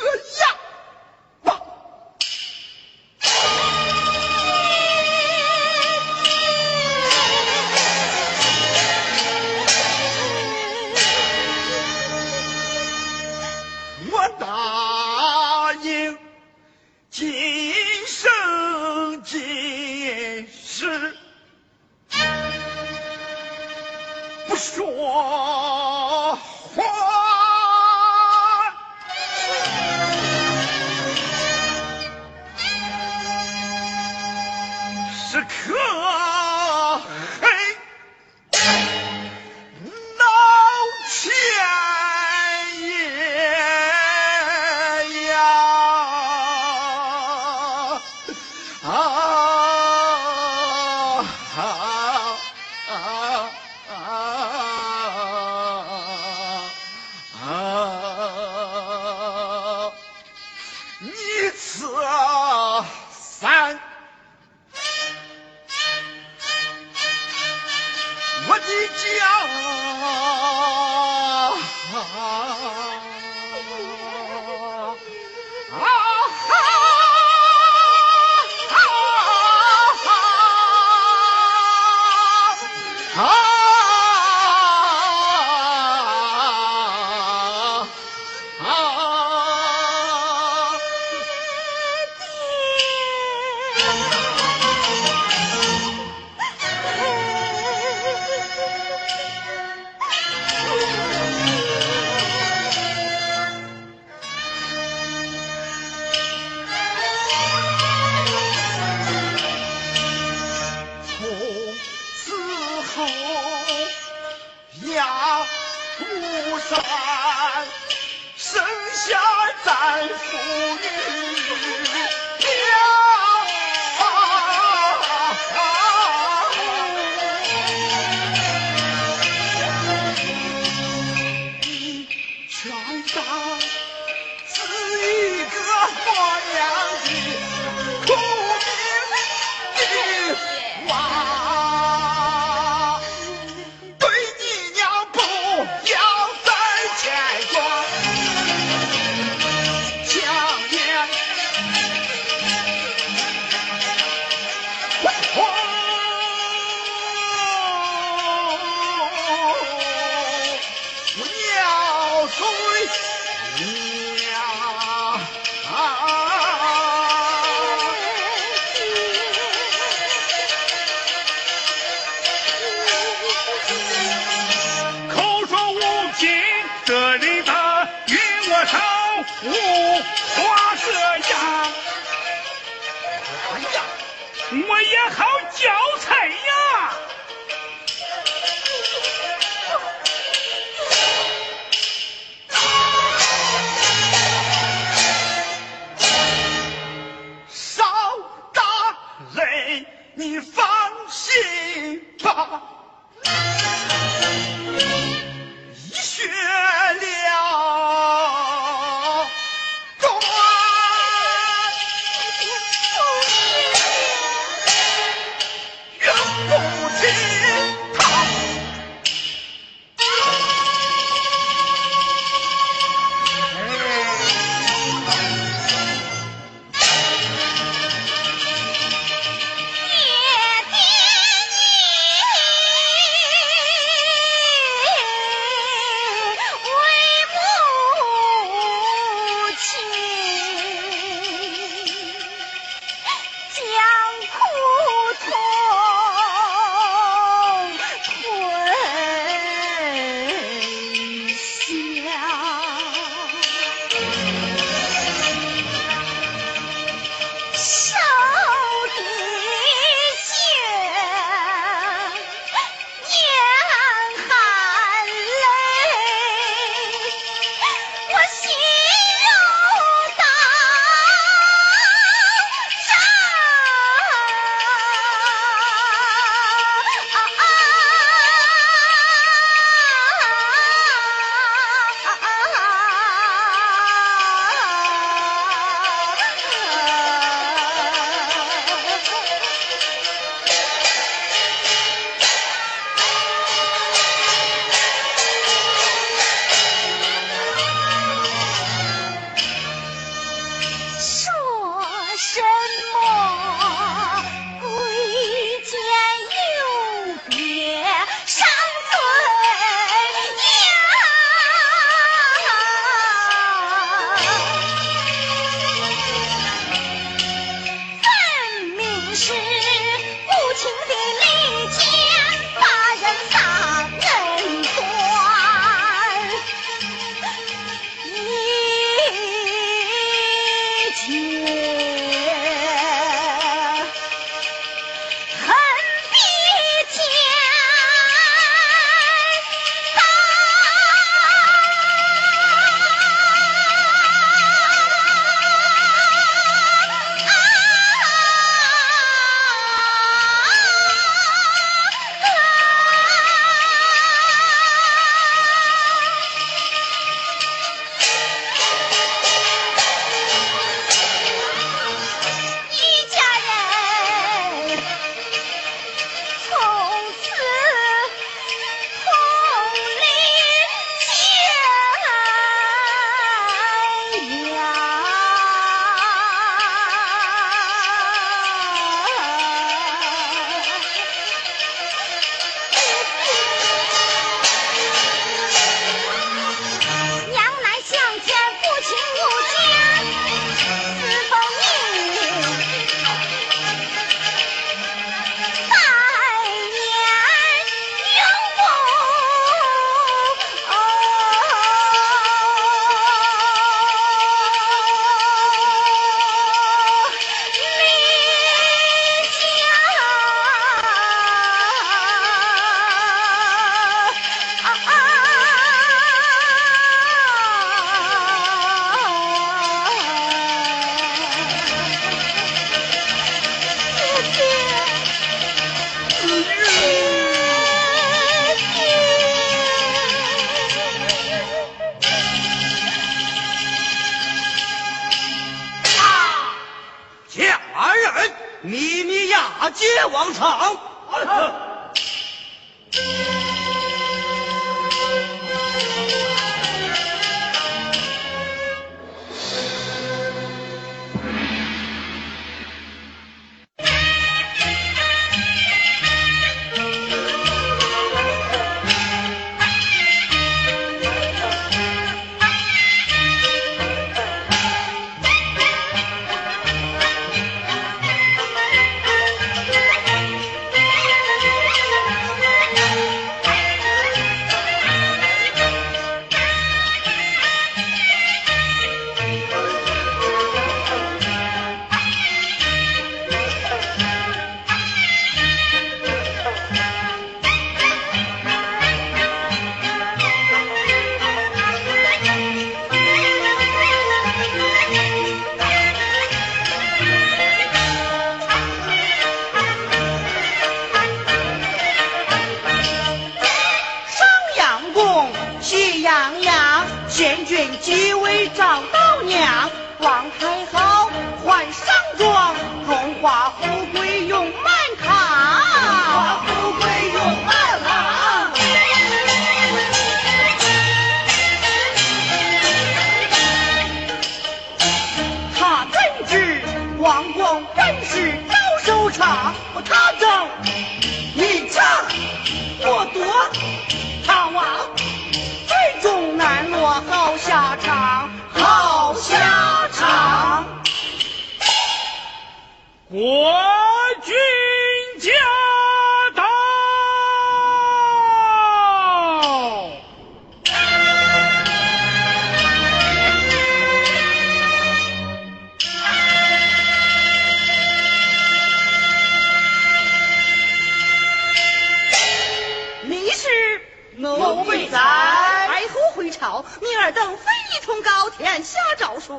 [569.25, 569.33] 按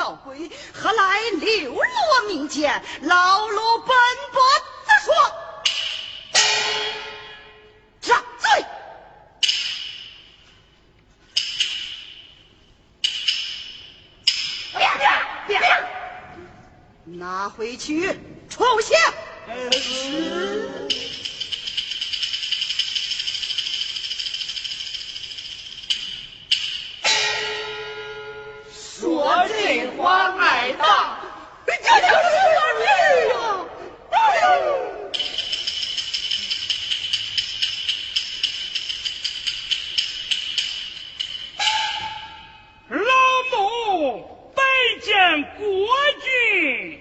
[0.00, 1.84] 道规何来流落
[2.26, 3.94] 民间，劳碌奔
[4.32, 4.42] 波
[4.86, 5.12] 之说？
[8.00, 8.64] 拿去，
[17.04, 18.18] 拿回去，
[18.48, 18.96] 重写。
[30.82, 31.20] 啊
[31.66, 32.82] 这就是规矩
[33.30, 33.34] 呀！
[42.88, 42.96] 老
[43.52, 44.62] 母拜
[45.00, 45.62] 见国
[46.22, 47.00] 君，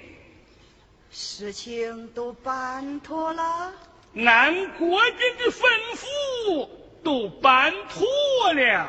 [1.11, 3.73] 事情都办妥了。
[4.25, 5.61] 按国君的吩
[5.95, 6.67] 咐
[7.03, 8.87] 都办妥了。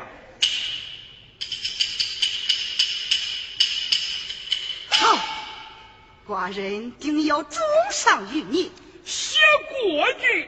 [6.31, 8.71] 寡人定要重赏于你。
[9.03, 9.37] 谢
[9.69, 10.47] 国君。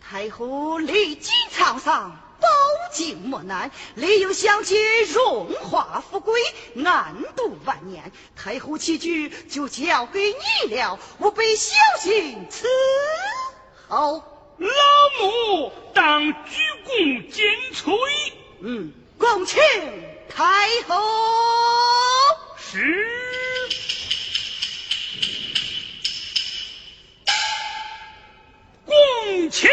[0.00, 2.48] 太后历尽沧桑，饱
[2.92, 6.40] 经磨难，理应享尽荣华富贵，
[6.84, 8.12] 安度晚年。
[8.36, 12.62] 太后起居就交给你了，吾辈小心伺
[13.88, 14.22] 候。
[14.58, 14.68] 老
[15.20, 17.98] 母当鞠躬尽瘁。
[18.60, 19.60] 嗯，恭请
[20.28, 21.02] 太后。
[22.56, 23.23] 是。
[29.54, 29.70] 请。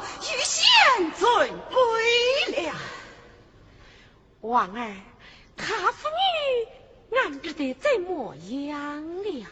[0.00, 2.74] 与贤尊归了。
[4.40, 4.96] 王儿，
[5.56, 9.46] 他父女安置的怎么样了？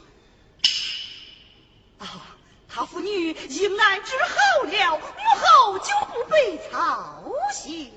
[1.99, 2.37] 啊，
[2.69, 5.03] 他父女应安置好了，母
[5.37, 7.23] 后就不必操
[7.53, 7.93] 心。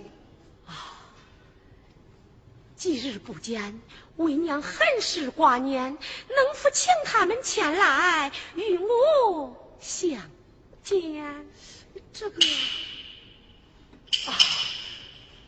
[0.68, 0.94] 啊，
[2.76, 3.82] 几日不见，
[4.18, 5.84] 为娘很是挂念，
[6.28, 10.20] 能否请他们前来与我相
[10.84, 11.48] 见？
[12.14, 12.46] 这个
[14.28, 14.38] 啊，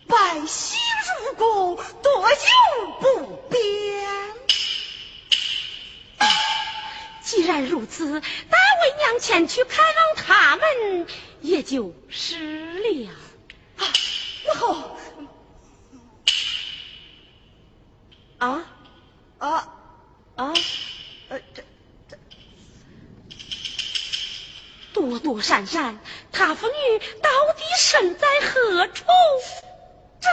[0.07, 0.79] 百姓
[1.27, 4.03] 入宫，多有不便。
[7.21, 11.05] 既然如此，待为娘前去看望他们，
[11.41, 13.11] 也就是了。
[13.77, 13.85] 啊，
[14.47, 14.97] 母后，
[18.39, 18.65] 啊
[19.37, 19.73] 啊
[20.35, 20.53] 啊，
[21.29, 21.63] 呃，这
[22.09, 22.17] 这
[24.93, 25.99] 躲躲闪闪，
[26.35, 29.05] 他父女到底身在何处？
[30.19, 30.29] 这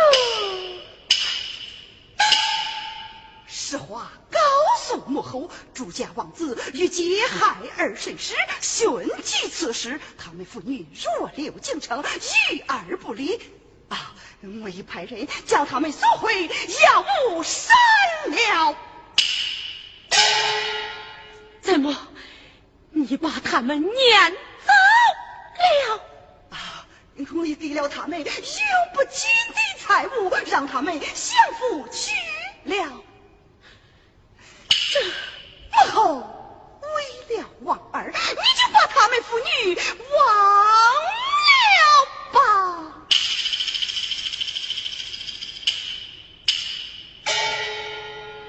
[3.47, 4.11] 实话。
[4.31, 4.41] 告
[4.79, 8.89] 诉母后，朱家王子与劫害二神时，寻
[9.23, 10.87] 及此时，他们父女
[11.19, 12.03] 若留京城，
[12.51, 13.39] 遇而不离。
[13.89, 14.15] 啊，
[14.63, 17.77] 我已派人将他们送回药屋山
[18.31, 18.75] 了。
[21.61, 21.95] 怎么，
[22.91, 24.73] 你把他们撵走
[25.89, 26.01] 了？
[26.51, 26.87] 啊，
[27.35, 28.27] 我已给了他们用
[28.95, 32.11] 不尽的财物，让他们享福去
[32.65, 33.03] 了。
[34.69, 39.75] 这母后，为了王儿，你就把他们父女
[40.11, 40.25] 忘
[41.79, 42.39] 了吧。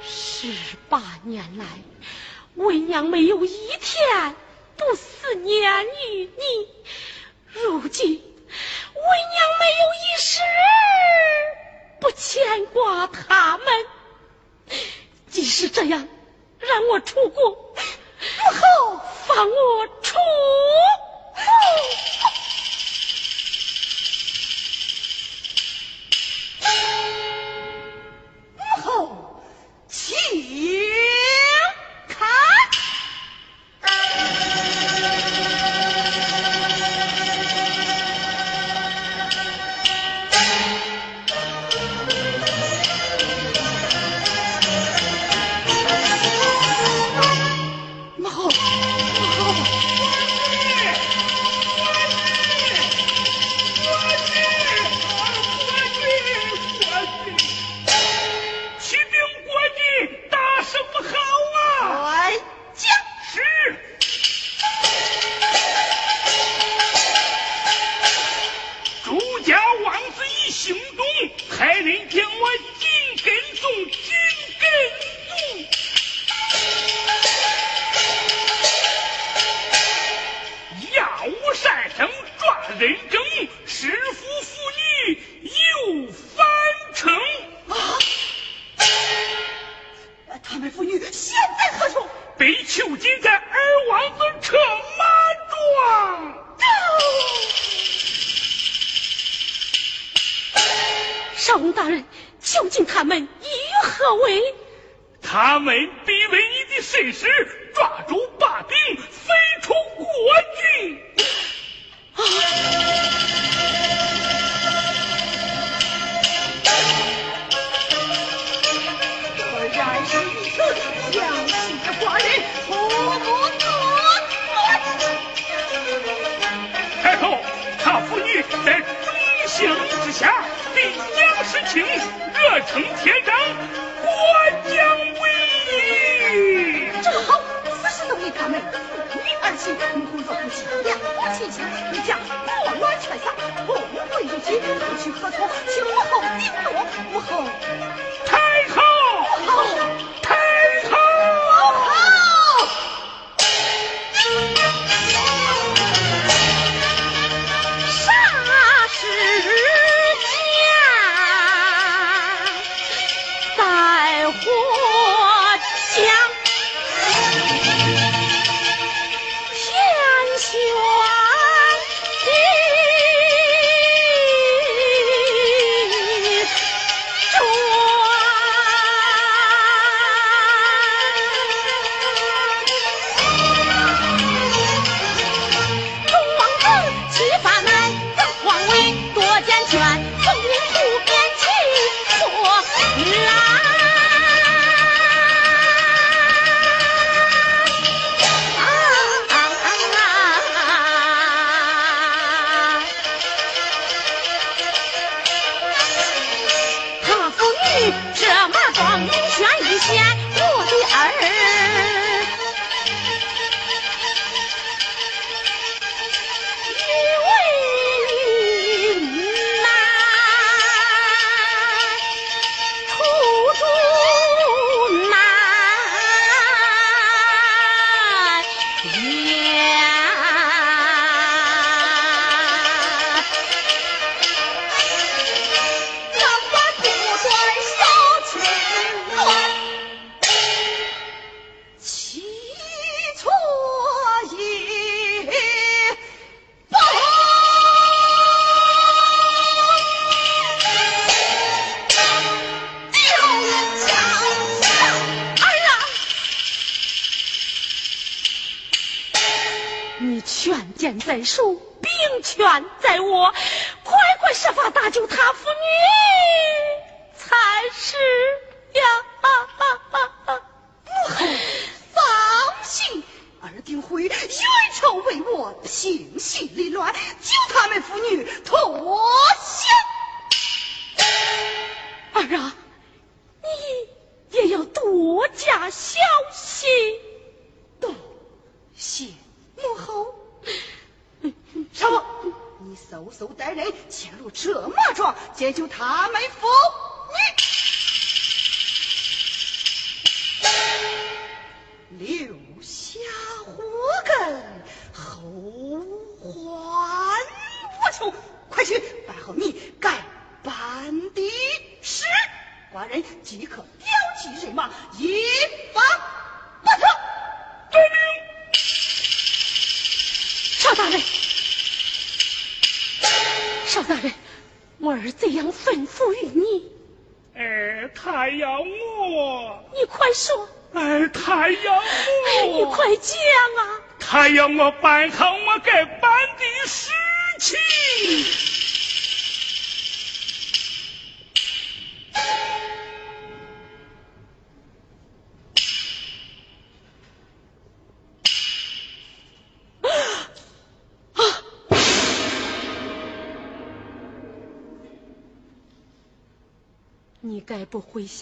[0.06, 0.54] 十
[0.90, 1.66] 八年来，
[2.56, 4.36] 为娘没有一天
[4.76, 6.68] 不思念于你，
[7.54, 10.42] 如今为娘没有一时
[12.00, 13.68] 不牵挂他们。
[15.30, 16.08] 即使这样。
[16.66, 17.76] 让我出国，母
[18.54, 20.18] 后放我出。
[28.56, 29.44] 母后，
[29.90, 30.16] 请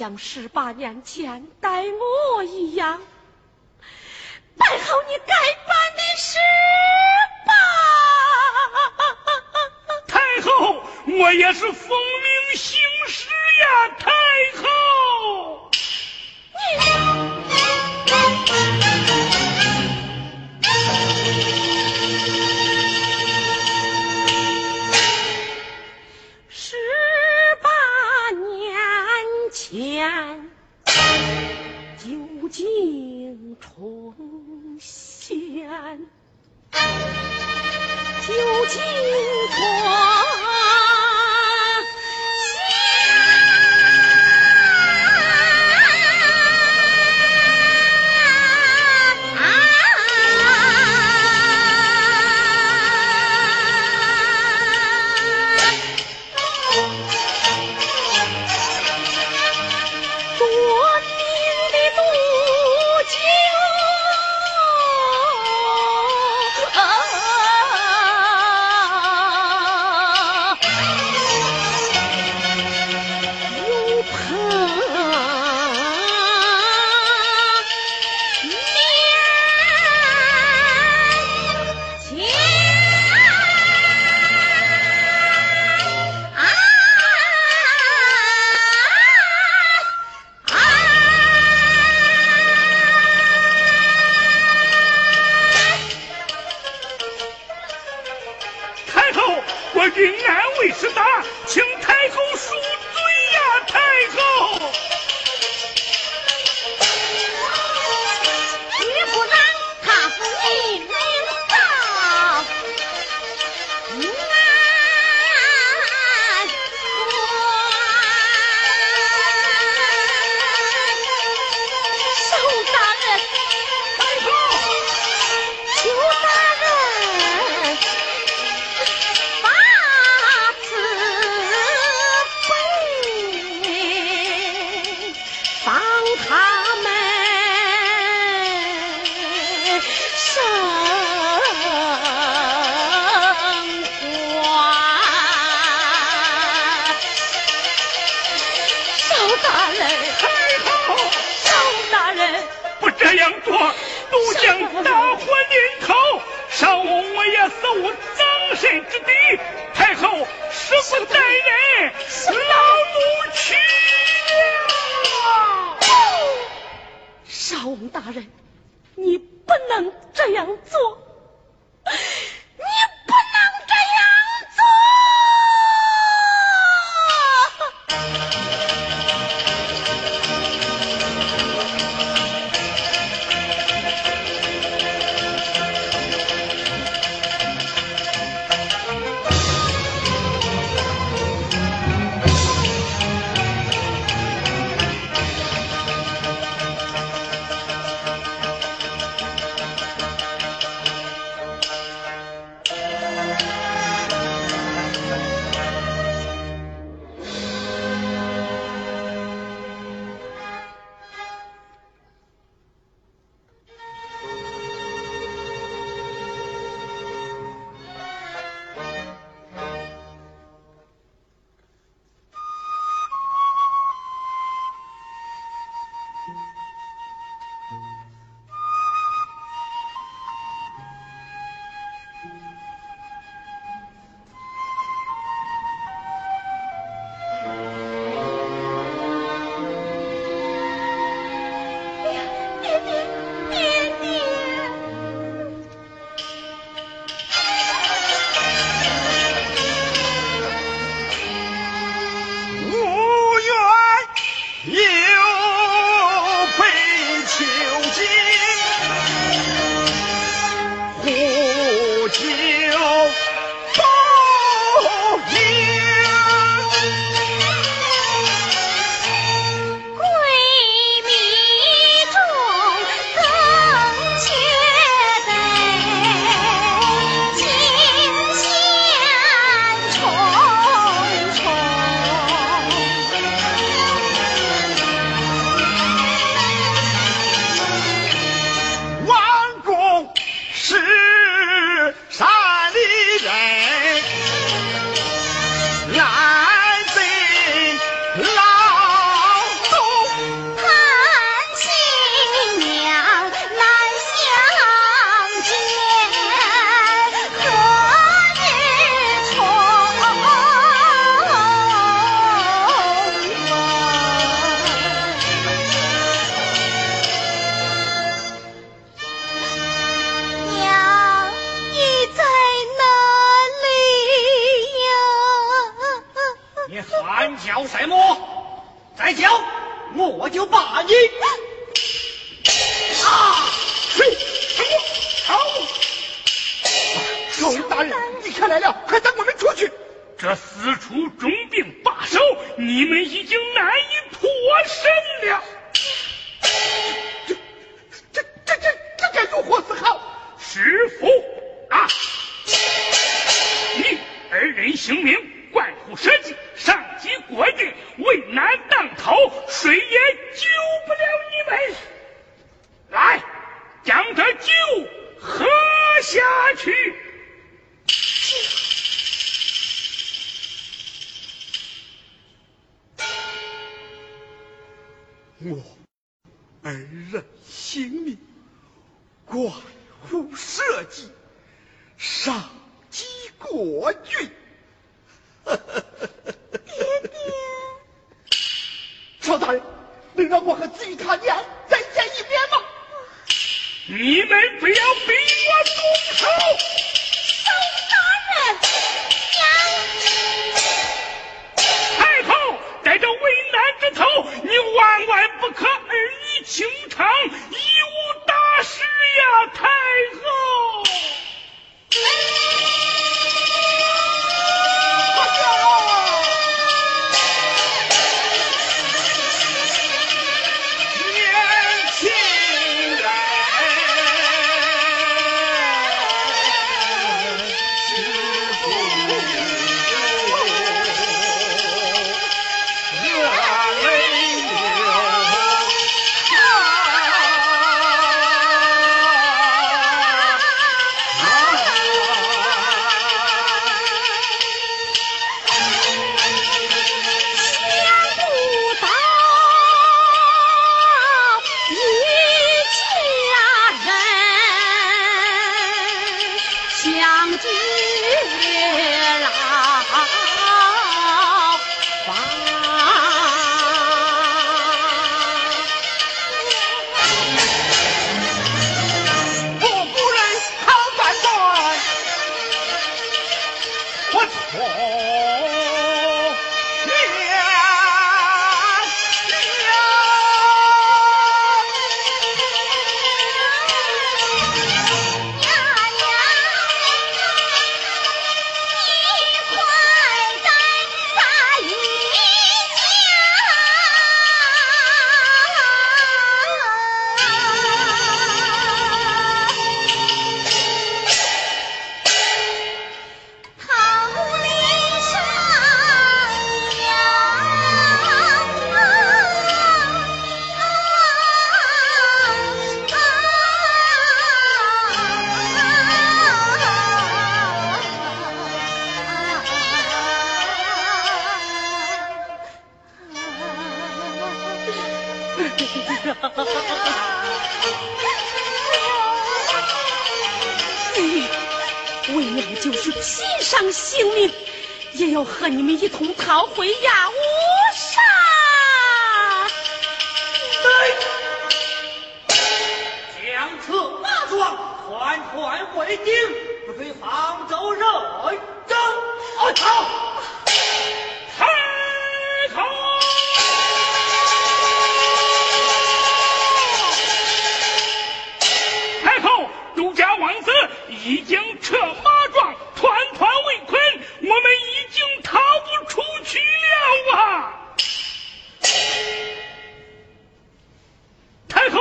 [0.02, 1.84] 像十八年前待
[2.36, 3.00] 我一样，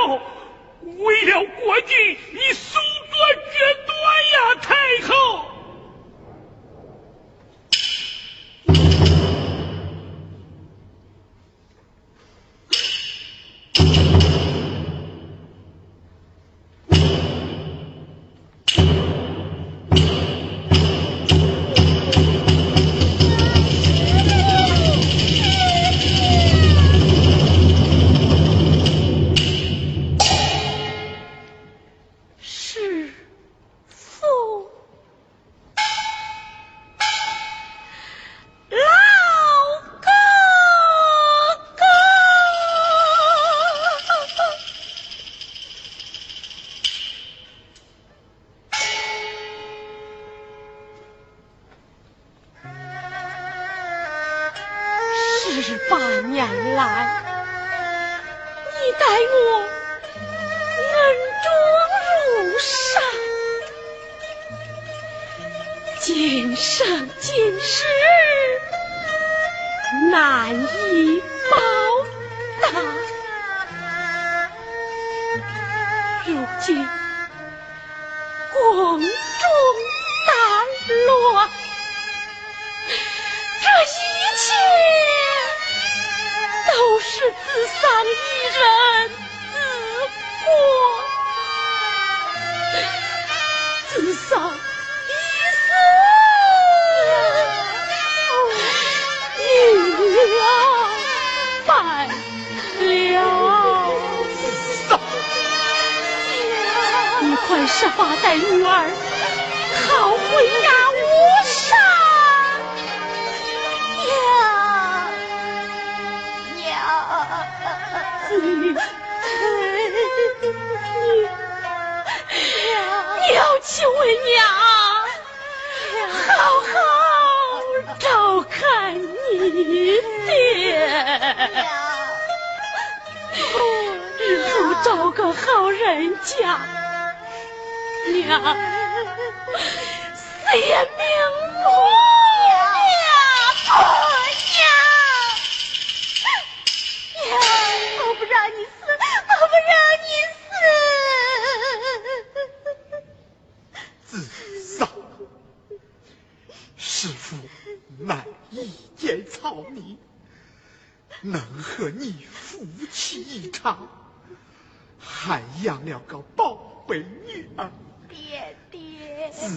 [0.07, 0.19] 后，
[0.97, 1.93] 为了国计，
[2.31, 2.79] 你速
[3.09, 3.17] 夺
[3.51, 3.95] 决断
[4.33, 4.55] 呀！
[4.61, 5.50] 太后。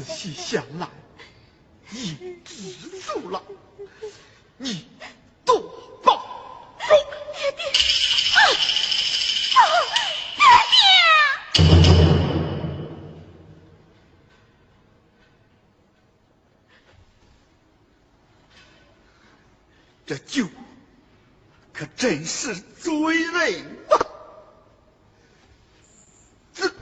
[0.04, 0.88] 细想来，
[1.90, 3.42] 你知足了，
[4.58, 4.86] 你
[5.44, 5.60] 多
[6.02, 6.88] 保重。
[7.34, 7.62] 爹爹，
[10.36, 11.74] 爹爹！
[20.06, 20.46] 这酒
[21.72, 23.92] 可真是醉人了，
[26.54, 26.68] 这。
[26.68, 26.72] 啊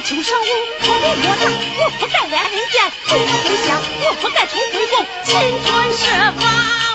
[0.07, 0.45] 情深污，
[0.79, 5.33] 我的魔障，我不该来人间，不回乡，我不该重回宫，青
[5.65, 6.07] 春是
[6.39, 6.86] 梦。